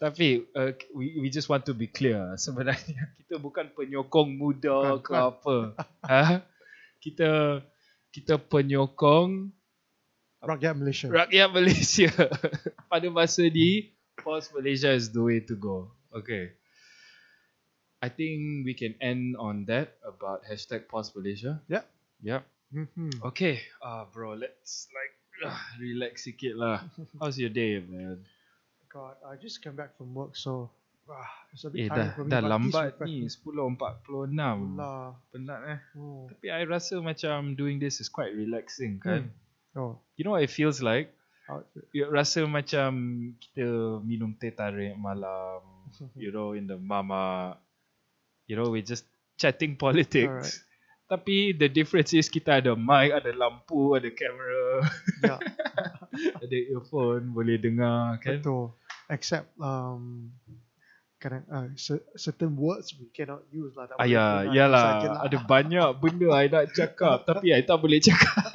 [0.01, 2.21] Tapi uh, we we just want to be clear.
[2.41, 5.57] Sebenarnya kita bukan penyokong muda Bukan, ke apa.
[6.05, 6.25] ha?
[7.01, 7.61] Kita
[8.11, 9.53] kita penyokong
[10.41, 11.07] Rakyat Malaysia.
[11.13, 12.09] rakyat Malaysia.
[12.93, 15.93] Pada masa ni, pause Malaysia is the way to go.
[16.17, 16.57] Okay.
[18.01, 21.61] I think we can end on that about hashtag pause Malaysia.
[21.69, 21.85] Yeah.
[22.25, 22.43] Yep.
[22.73, 23.21] Mhm.
[23.29, 23.61] Okay.
[23.85, 25.13] Ah, bro, let's like
[25.45, 26.89] ah, relax sikit lah.
[27.21, 28.25] How's your day, man?
[28.91, 30.67] God, I just came back from work, so
[31.07, 32.31] ah, it's a bit Eh, tiring dah, for me.
[32.31, 33.23] dah lambat ni.
[33.23, 33.31] me.
[33.31, 34.75] 10.46.
[34.75, 35.15] Lah.
[35.31, 35.79] Penat eh.
[35.95, 36.27] Oh.
[36.27, 39.31] Tapi I rasa macam doing this is quite relaxing kan.
[39.31, 39.79] Hmm.
[39.79, 39.93] Oh.
[40.19, 41.15] You know what it feels like?
[41.91, 42.91] You rasa macam
[43.43, 43.67] kita
[44.03, 45.63] minum teh tarik malam,
[46.19, 47.59] you know, in the mama,
[48.47, 49.03] you know, we just
[49.35, 50.31] chatting politics.
[50.31, 50.59] Alright.
[51.11, 54.87] Tapi the difference is kita ada mic, ada lampu, ada kamera,
[55.27, 55.39] yeah,
[56.47, 58.39] ada earphone, boleh dengar kan.
[58.39, 58.71] betul.
[59.11, 60.31] Except um,
[61.19, 63.85] kadang uh, cer- certain words we cannot use lah.
[63.85, 65.21] Tak Ayah, guna, yalah, lah.
[65.27, 68.41] ada banyak benda I nak cakap tapi I tak boleh cakap.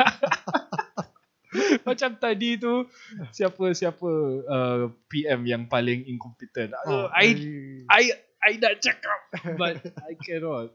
[1.88, 2.84] Macam tadi tu
[3.30, 4.10] siapa siapa
[4.44, 6.74] uh, PM yang paling incompetent.
[6.84, 8.02] Oh, Oh, I very- I
[8.42, 9.20] I nak cakap
[9.56, 10.74] but I cannot.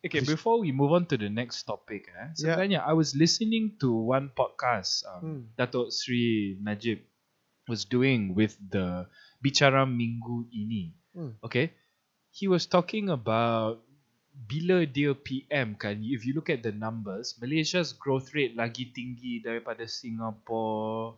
[0.00, 3.92] Okay, before we move on to the next topic, eh, sebenarnya I was listening to
[3.92, 5.40] one podcast um, Hmm.
[5.52, 7.04] Datuk Sri Najib
[7.68, 9.06] was doing with the
[9.42, 10.94] Bicara Minggu ini.
[11.14, 11.34] Hmm.
[11.42, 11.74] Okay,
[12.30, 13.82] he was talking about
[14.36, 19.40] bila dia PM kan, if you look at the numbers, Malaysia's growth rate lagi tinggi
[19.40, 21.16] daripada Singapore.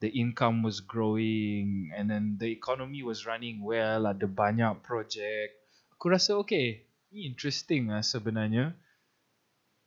[0.00, 5.60] The income was growing and then the economy was running well, ada banyak project.
[5.92, 8.72] Aku rasa okay, interesting lah sebenarnya.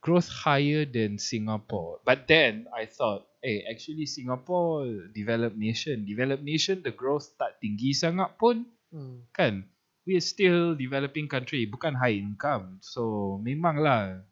[0.04, 2.04] Growth higher than Singapore.
[2.04, 6.04] But then I thought, eh actually Singapore developed nation.
[6.04, 9.26] Developed nation the growth tak tinggi sangat pun Hmm.
[9.34, 9.66] kan
[10.06, 14.22] we are still developing country bukan high income so memanglah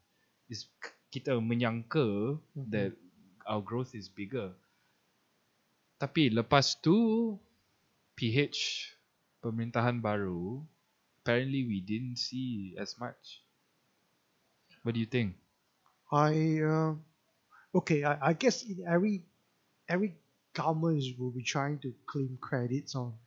[0.47, 0.71] is
[1.11, 2.71] kita menyangka Mhm.
[2.71, 2.95] that
[3.43, 4.55] our growth is bigger
[5.99, 6.95] tapi lepas tu
[8.15, 8.95] PH
[9.43, 10.63] pemerintahan baru
[11.19, 13.43] apparently we didn't see as much
[14.87, 15.35] what do you think
[16.13, 16.93] I uh,
[17.75, 18.03] okay.
[18.03, 19.25] I, I guess in every
[19.89, 20.15] every
[20.53, 23.17] government will be trying to claim credits on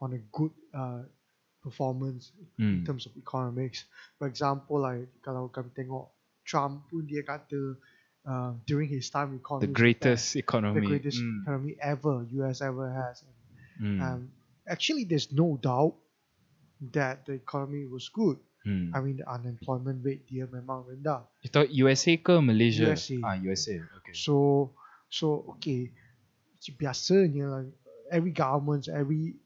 [0.00, 1.02] on a good uh,
[1.62, 2.84] performance in hmm.
[2.84, 3.84] terms of economics.
[4.20, 6.12] For example, like kalau kami tengok
[6.44, 7.74] Trump pun dia kata
[8.28, 11.40] uh, during his time the economy was greatest the, economy the greatest Hmm.
[11.42, 13.24] economy ever US ever has.
[13.80, 14.00] Hmm.
[14.00, 14.20] Um,
[14.68, 15.96] actually, there's no doubt
[16.92, 18.38] that the economy was good.
[18.66, 18.90] Hmm.
[18.90, 21.22] I mean, the unemployment rate dia memang rendah.
[21.54, 22.90] Thought USA ke Malaysia?
[22.90, 23.14] USA.
[23.22, 23.78] Ah USA.
[24.02, 24.10] Okay.
[24.10, 24.74] So
[25.06, 25.94] so okay,
[26.74, 27.62] biasanya lah,
[28.10, 29.38] every government, every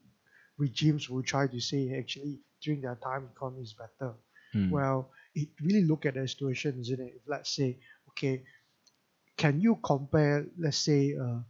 [0.57, 4.17] regimes will try to say actually during their time economy is better.
[4.57, 4.73] Hmm.
[4.73, 7.21] Well, it really look at the situation, isn't it?
[7.21, 7.77] If let's say,
[8.17, 8.41] okay,
[9.37, 11.45] can you compare, let's say, uh,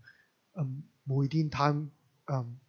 [0.60, 1.92] um, Muhyiddin time
[2.28, 2.60] um,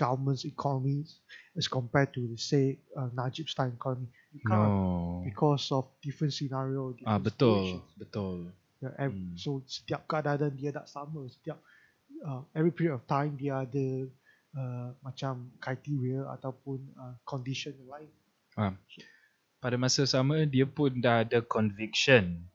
[0.00, 1.20] government's economies
[1.60, 4.08] as compared to, say, uh, Najib's time economy?
[4.32, 5.20] You can't no.
[5.20, 6.96] because of different scenario.
[7.04, 7.92] Ah different betul, situations.
[8.00, 8.36] betul.
[8.80, 9.36] Yeah, ev- Hmm.
[9.36, 11.28] So setiap keadaan dia tak sama.
[11.28, 11.60] Setiap
[12.24, 13.86] uh, every period of time dia ada
[14.56, 18.08] uh, macam criteria ataupun uh, condition lain.
[18.56, 18.72] Ah.
[19.60, 22.48] Pada masa sama dia pun dah ada conviction.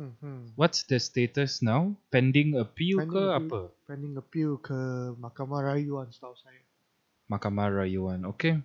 [0.00, 0.56] Mm-hmm.
[0.56, 1.92] What's the status now?
[2.08, 3.38] Pending appeal Pending ke appeal.
[3.44, 3.60] apa?
[3.86, 4.78] Pending appeal ke
[5.20, 6.58] Mahkamah Rayuan setahu saya.
[7.30, 8.26] Mahkamah Rayuan.
[8.34, 8.58] Okay.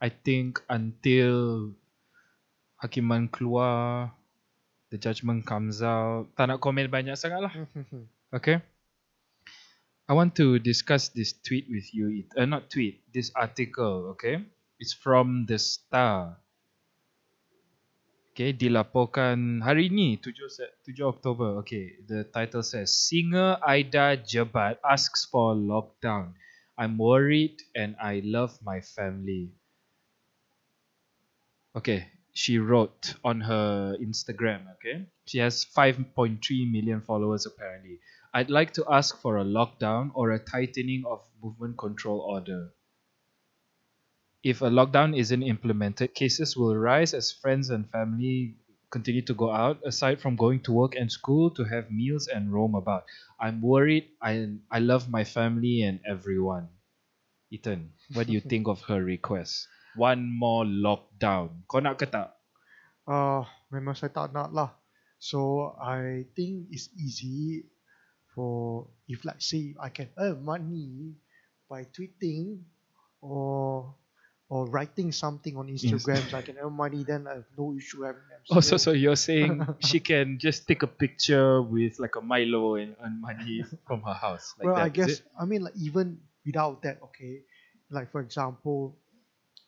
[0.00, 1.72] I think until
[2.80, 4.10] hakiman keluar,
[4.88, 6.32] the judgment comes out.
[6.32, 7.54] Tak nak komen banyak sangat lah.
[8.34, 8.58] Okay.
[10.10, 12.26] I want to discuss this tweet with you.
[12.26, 14.42] It, uh, not tweet, this article, okay?
[14.78, 16.38] It's from The Star.
[18.36, 21.56] Okay, dilaporkan hari ini 7, Sep- 7 Oktober.
[21.64, 26.36] Okay, the title says Singer Aida Jebat asks for lockdown.
[26.78, 29.52] I'm worried and I love my family.
[31.74, 35.06] Okay, she wrote on her Instagram, okay?
[35.26, 36.38] She has 5.3
[36.70, 38.00] million followers apparently.
[38.34, 42.72] I'd like to ask for a lockdown or a tightening of movement control order.
[44.42, 48.56] If a lockdown isn't implemented, cases will rise as friends and family
[48.96, 52.48] continue to go out, aside from going to work and school to have meals and
[52.48, 53.04] roam about.
[53.36, 54.08] I'm worried.
[54.24, 56.72] I, I love my family and everyone.
[57.52, 59.68] Ethan, what do you think of her request?
[60.00, 61.68] One more lockdown.
[61.68, 62.32] Kau nak ke tak?
[63.04, 64.72] Uh, memang saya tak nak lah.
[65.20, 67.68] So I think it's easy
[68.32, 71.20] for if like say I can earn money
[71.68, 72.64] by tweeting
[73.20, 73.92] or
[74.48, 78.02] or writing something on Instagram so I can earn money then I have no issue
[78.02, 78.56] having MCO.
[78.56, 82.76] Oh, so, so you're saying she can just take a picture with like a Milo
[82.76, 84.54] and earn money from her house?
[84.58, 85.22] Like well, that, I guess?
[85.38, 87.42] I mean like even without that, okay.
[87.90, 88.96] Like for example,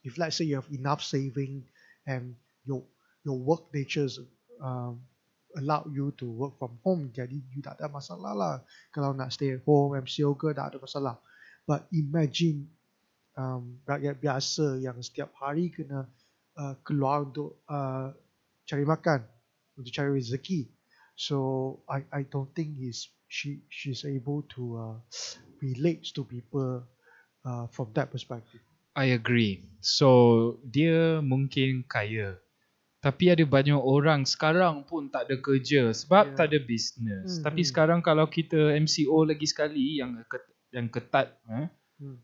[0.04, 1.64] if let's say you have enough saving
[2.06, 2.84] and your
[3.26, 4.20] your work natures
[4.62, 5.02] um,
[5.58, 8.54] allow you to work from home, jadi you tak ada masalah lah.
[8.94, 11.18] Kalau nak stay at home, MCO ke tak ada masalah.
[11.66, 12.77] But imagine
[13.38, 16.10] um, rakyat biasa yang setiap hari kena
[16.58, 18.10] uh, keluar untuk uh,
[18.66, 19.22] cari makan,
[19.78, 20.66] untuk cari rezeki.
[21.14, 21.38] So
[21.86, 24.96] I I don't think he's she she's able to uh,
[25.62, 26.82] relate to people
[27.46, 28.62] uh, from that perspective.
[28.98, 29.62] I agree.
[29.78, 32.42] So dia mungkin kaya.
[32.98, 36.36] Tapi ada banyak orang sekarang pun tak ada kerja sebab Yeah.
[36.36, 37.38] tak ada business.
[37.38, 37.70] Hmm, Tapi hmm.
[37.70, 41.70] sekarang kalau kita MCO lagi sekali yang ket- yang ketat, eh,
[42.02, 42.18] Hmm.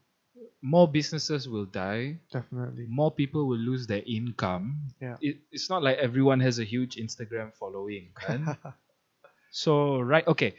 [0.63, 2.87] More businesses will die, Definitely.
[2.89, 4.79] more people will lose their income.
[5.01, 5.17] Yeah.
[5.21, 8.57] It, it's not like everyone has a huge Instagram following, kan?
[9.51, 10.55] so right, okay,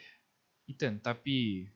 [0.68, 1.02] Ethan.
[1.04, 1.68] Tapi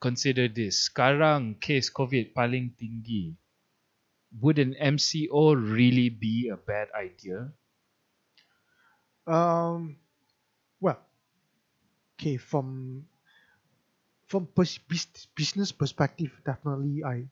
[0.00, 0.90] consider this.
[0.90, 3.34] Sekarang case COVID paling tinggi.
[4.40, 7.52] Would an MCO really be a bad idea?
[9.28, 10.00] Um,
[10.80, 10.98] well,
[12.16, 13.04] okay, from
[14.32, 17.28] from pers- bus- business perspective, definitely, I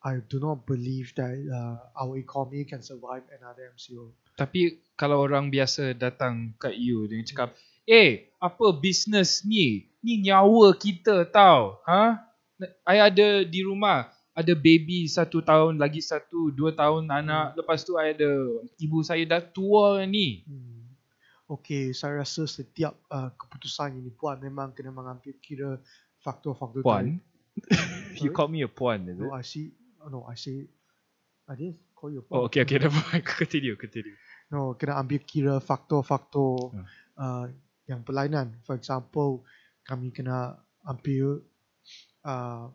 [0.00, 4.16] I do not believe that uh, our economy can survive another MCO.
[4.40, 7.52] Tapi kalau orang biasa datang kat you dia cakap,
[7.84, 9.92] "Eh, apa business ni?
[10.00, 12.16] Ni nyawa kita tau." Ha?
[12.88, 17.96] I ada di rumah ada baby satu tahun lagi satu dua tahun anak lepas tu
[17.96, 18.30] I ada
[18.80, 20.80] ibu saya dah tua ni Hmm.
[21.50, 25.82] Okay, saya rasa setiap uh, keputusan yang dibuat memang kena mengambil kira
[26.24, 27.18] faktor-faktor puan
[28.20, 28.34] you Sorry?
[28.34, 29.72] call me a puan is it No, I see.
[30.04, 30.68] oh, No, I see.
[31.48, 32.20] I didn't call you.
[32.20, 32.36] a pawn.
[32.40, 34.14] oh okay okay never mind continue continue
[34.50, 36.86] No, kena ambil kira faktor-faktor Hmm.
[37.14, 37.46] uh,
[37.86, 38.50] yang berlainan.
[38.66, 39.46] For example,
[39.86, 41.42] kami kena ambil
[42.26, 42.66] uh,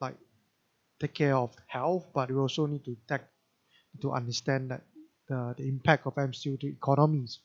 [0.00, 0.16] like
[0.96, 3.28] take care of health, but we also need to take
[4.00, 4.88] to understand that
[5.28, 7.44] the, the impact of MCU to economies.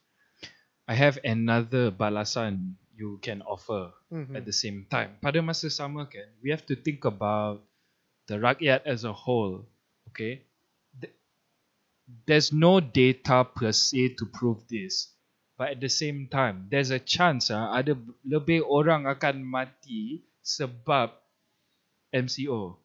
[0.88, 4.38] I have another balasan you can offer Mhm.
[4.38, 5.18] at the same time.
[5.20, 7.66] Pada masa sama kan, we have to think about
[8.30, 9.66] the rakyat as a whole.
[10.14, 10.46] Okay,
[11.02, 11.14] Th-
[12.30, 15.10] there's no data per se to prove this,
[15.58, 21.10] but at the same time, there's a chance ah ada lebih orang akan mati sebab
[22.14, 22.78] MCO.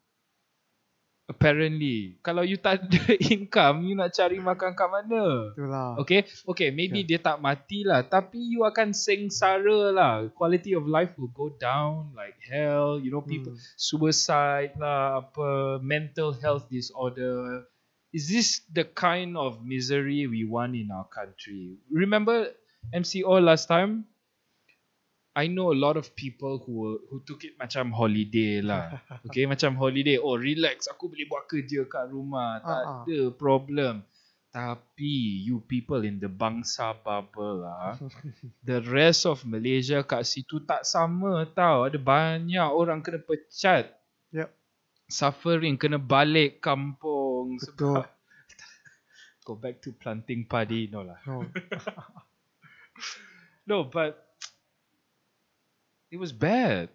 [1.29, 2.97] Apparently, kalau you tak ada
[3.37, 5.53] income, you nak cari makan kat mana?
[5.53, 6.01] Itulah.
[6.01, 10.25] Okay, okay, maybe dia tak mati lah, tapi you akan sengsara lah.
[10.33, 12.97] Quality of life will go down like hell.
[12.97, 13.61] You know, people Hmm.
[13.77, 17.69] suicide lah, apa mental health disorder.
[18.09, 21.77] Is this the kind of misery we want in our country?
[21.93, 22.49] Remember
[22.89, 24.09] MCO last time?
[25.39, 28.99] I know a lot of people who who took it macam holiday lah.
[29.31, 30.19] Okay, macam holiday.
[30.19, 30.91] Oh, relax.
[30.91, 32.59] Aku boleh buat kerja kat rumah.
[32.59, 32.83] Tak ah.
[33.07, 34.03] ada problem.
[34.51, 37.95] Tapi you people in the bangsa bubble lah.
[38.67, 41.87] the rest of Malaysia kat situ tak sama tau.
[41.87, 43.95] Ada banyak orang kena pecat.
[44.35, 44.51] Yep.
[45.07, 45.79] Suffering.
[45.79, 47.55] Kena balik kampung.
[47.63, 48.03] Betul.
[48.03, 48.07] Sebab
[49.47, 50.91] go back to planting padi.
[50.91, 51.19] No lah.
[51.23, 51.47] No.
[53.69, 54.28] No, but
[56.09, 56.89] it was bad.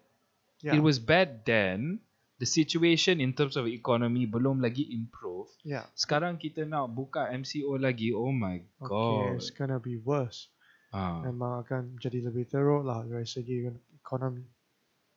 [0.60, 0.76] Yeah.
[0.76, 2.00] It was bad then.
[2.34, 5.46] The situation in terms of economy belum lagi improve.
[5.62, 5.86] yeah.
[5.94, 8.10] Sekarang kita nak buka MCO lagi.
[8.10, 9.38] Oh my Okay, god.
[9.38, 10.50] it's gonna be worse.
[10.90, 11.22] Ah.
[11.22, 14.42] Memang akan jadi lebih teruk lah dari segi ekonomi.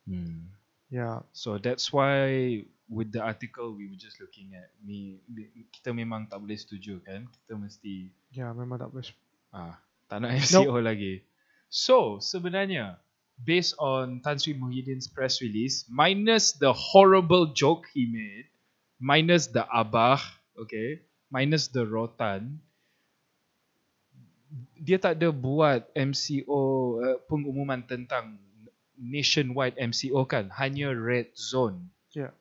[0.06, 0.46] Hmm.
[0.88, 1.26] Yeah.
[1.34, 5.20] So that's why with the article we were just looking at me
[5.74, 7.26] kita memang tak boleh setuju kan.
[7.28, 9.10] Kita mesti Yeah, memang tak boleh.
[9.50, 9.74] ah
[10.06, 11.20] tak nak MCO lagi.
[11.68, 12.96] So sebenarnya
[13.44, 18.46] based on Tan Sri Muhyiddin's press release minus the horrible joke he made
[18.98, 20.18] minus the abah
[20.58, 22.58] okay minus the rotan
[24.78, 26.62] dia tak ada buat MCO
[26.98, 28.40] uh, pengumuman tentang
[28.96, 32.32] nationwide MCO kan hanya red zone Yeah.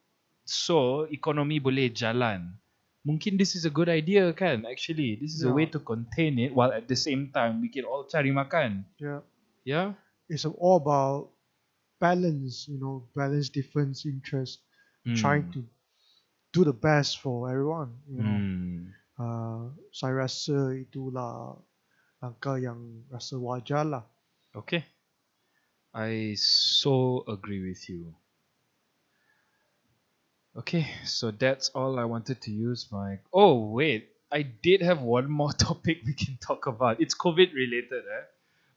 [0.47, 2.55] so ekonomi boleh jalan
[3.03, 5.57] mungkin this is a good idea kan actually this is a Yeah.
[5.59, 9.21] way to contain it while at the same time we can all cari makan Yeah.
[9.67, 9.87] yeah
[10.30, 11.32] It's all about
[11.99, 14.59] balance, you know, balance different interests,
[15.15, 15.65] trying to
[16.53, 17.97] do the best for everyone.
[18.07, 18.39] You know.
[18.39, 18.89] hmm.
[19.17, 21.57] Uh, saya rasa itulah
[22.21, 24.05] langkah yang rasa wajar lah.
[24.53, 24.86] Okay.
[25.93, 28.13] I so agree with you.
[30.57, 33.19] Okay, so that's all I wanted to use my.
[33.32, 34.09] Oh, wait.
[34.32, 36.99] I did have one more topic we can talk about.
[36.99, 38.25] It's COVID related, eh?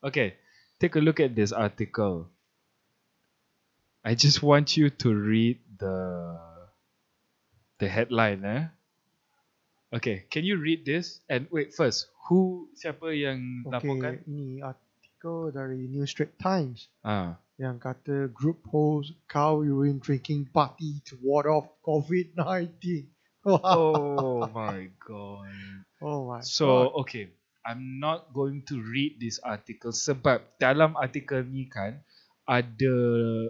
[0.08, 0.36] Okay,
[0.80, 2.26] take a look at this article.
[4.02, 6.40] I just want you to read the
[7.78, 8.64] the headline, eh?
[9.92, 11.20] Okay, can you read this?
[11.28, 14.22] And wait, first, who siapa yang laporkan?
[14.24, 17.36] Okay, ini artikel dari New Straits Times Ah.
[17.60, 23.04] yang kata group holds cow urine drinking party to ward off COVID-19.
[23.44, 25.52] oh my god.
[26.00, 27.04] oh my So god.
[27.04, 27.28] okay,
[27.64, 32.00] I'm not going to read this article sebab dalam artikel ni kan
[32.48, 32.96] ada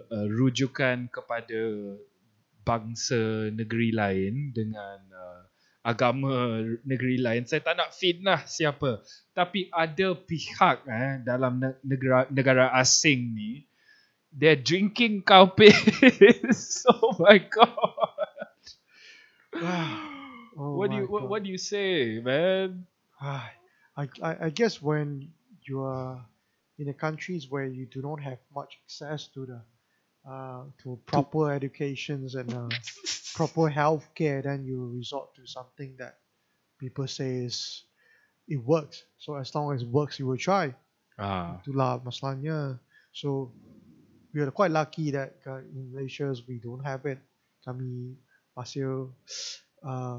[0.05, 1.95] uh, rujukan kepada
[2.61, 5.41] bangsa negeri lain dengan uh,
[5.81, 7.49] agama negeri lain.
[7.49, 9.01] Saya tak nak fitnah siapa,
[9.33, 13.65] tapi ada pihak eh dalam ne- negara negara asing ni
[14.31, 16.85] they're drinking cow piss.
[16.91, 17.75] oh my god.
[20.51, 22.83] Oh what do my you what, what do you say, man?
[23.97, 25.29] I, I, I guess when
[25.67, 26.25] you are
[26.79, 29.61] in the countries where you do not have much access to the
[30.29, 32.69] uh, to proper educations and uh,
[33.35, 36.17] proper health care, then you resort to something that
[36.79, 37.83] people say is
[38.47, 39.03] it works.
[39.17, 40.73] So as long as it works, you will try.
[41.17, 42.79] Ah, Itulah masalahnya.
[43.13, 43.51] So
[44.33, 47.19] we are quite lucky that uh, in Malaysia we don't have it.
[47.65, 48.17] Kami
[48.57, 49.09] masih
[49.85, 50.17] uh,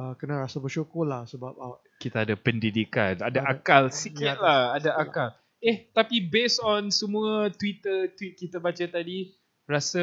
[0.00, 4.32] uh, kena rasa bersyukur lah sebab uh, kita ada pendidikan, ada Ada- akal ya, sikit
[4.32, 5.04] ada lah, ada lah.
[5.04, 5.28] akal.
[5.60, 9.28] Eh, tapi based on semua Twitter tweet kita baca tadi,
[9.68, 10.00] rasa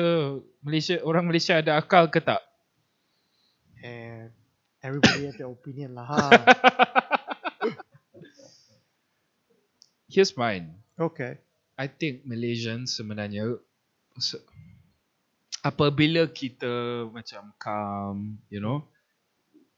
[0.61, 2.45] Malaysia orang Malaysia ada akal ke tak?
[3.77, 4.33] and
[4.81, 6.05] everybody have their opinion lah.
[6.05, 6.17] Ha.
[10.09, 10.73] Here's mine.
[10.97, 11.37] Okay.
[11.77, 13.53] I think Malaysians sebenarnya
[14.17, 14.41] se-
[15.61, 18.17] apabila kita macam calm,
[18.49, 18.81] you know,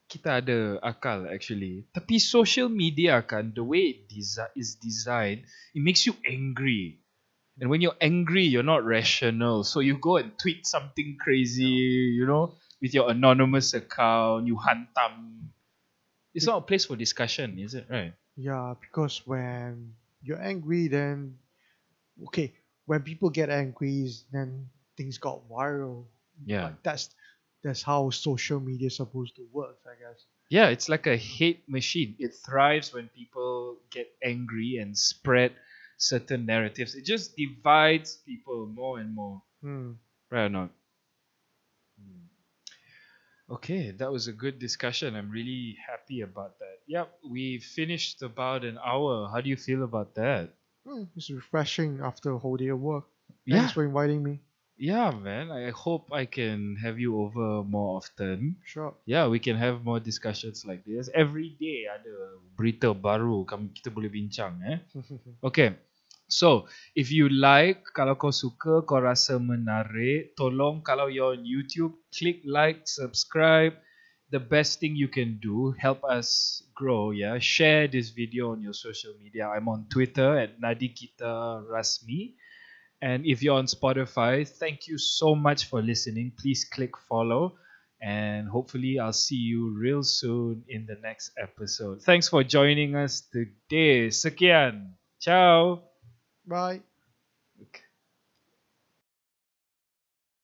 [0.09, 1.85] kita ada akal actually.
[1.93, 5.45] Tapi social media kan, the way it desi- is designed,
[5.77, 6.97] it makes you angry.
[7.61, 9.63] And when you're angry, you're not rational.
[9.63, 15.51] So you go and tweet something crazy, you know, with your anonymous account, you hantam.
[16.33, 17.85] It's not a place for discussion, is it?
[17.91, 18.15] Right?
[18.39, 19.93] Yeah, because when
[20.23, 21.35] you're angry, then
[22.31, 22.55] okay,
[22.87, 26.07] when people get angry, then things got viral.
[26.45, 26.71] Yeah.
[26.71, 27.11] Like, that's
[27.63, 30.25] that's how social media is supposed to work, I guess.
[30.49, 32.15] Yeah, it's like a hate machine.
[32.19, 35.53] It thrives when people get angry and spread
[35.97, 36.95] certain narratives.
[36.95, 39.41] It just divides people more and more.
[39.61, 39.91] Hmm.
[40.31, 40.71] Right or not?
[43.49, 45.15] Okay, that was a good discussion.
[45.15, 46.77] I'm really happy about that.
[46.87, 49.27] Yep, we finished about an hour.
[49.29, 50.53] How do you feel about that?
[50.85, 53.05] Hmm, It's refreshing after a whole day of work.
[53.45, 54.39] Yeah, Thanks for inviting me.
[54.79, 55.51] Yeah, man.
[55.51, 58.55] I hope I can have you over more often.
[58.63, 58.95] Sure.
[59.05, 61.11] Yeah, we can have more discussions like this.
[61.13, 64.79] Every day ada berita baru kami kita boleh bincang eh.
[65.47, 65.75] Okay.
[66.29, 71.97] So, if you like, kalau kau suka, kau rasa menarik, tolong kalau you're on YouTube,
[72.13, 73.73] click like, subscribe.
[74.29, 77.41] The best thing you can do, help us grow, yeah.
[77.41, 79.49] Share this video on your social media.
[79.49, 82.37] I'm on Twitter at Nadikita Rasmi.
[83.01, 86.33] And if you're on Spotify, thank you so much for listening.
[86.37, 87.55] Please click follow.
[88.01, 92.01] And hopefully, I'll see you real soon in the next episode.
[92.01, 94.07] Thanks for joining us today.
[94.07, 94.93] Sekian.
[95.19, 95.83] Ciao.
[96.47, 96.81] Bye.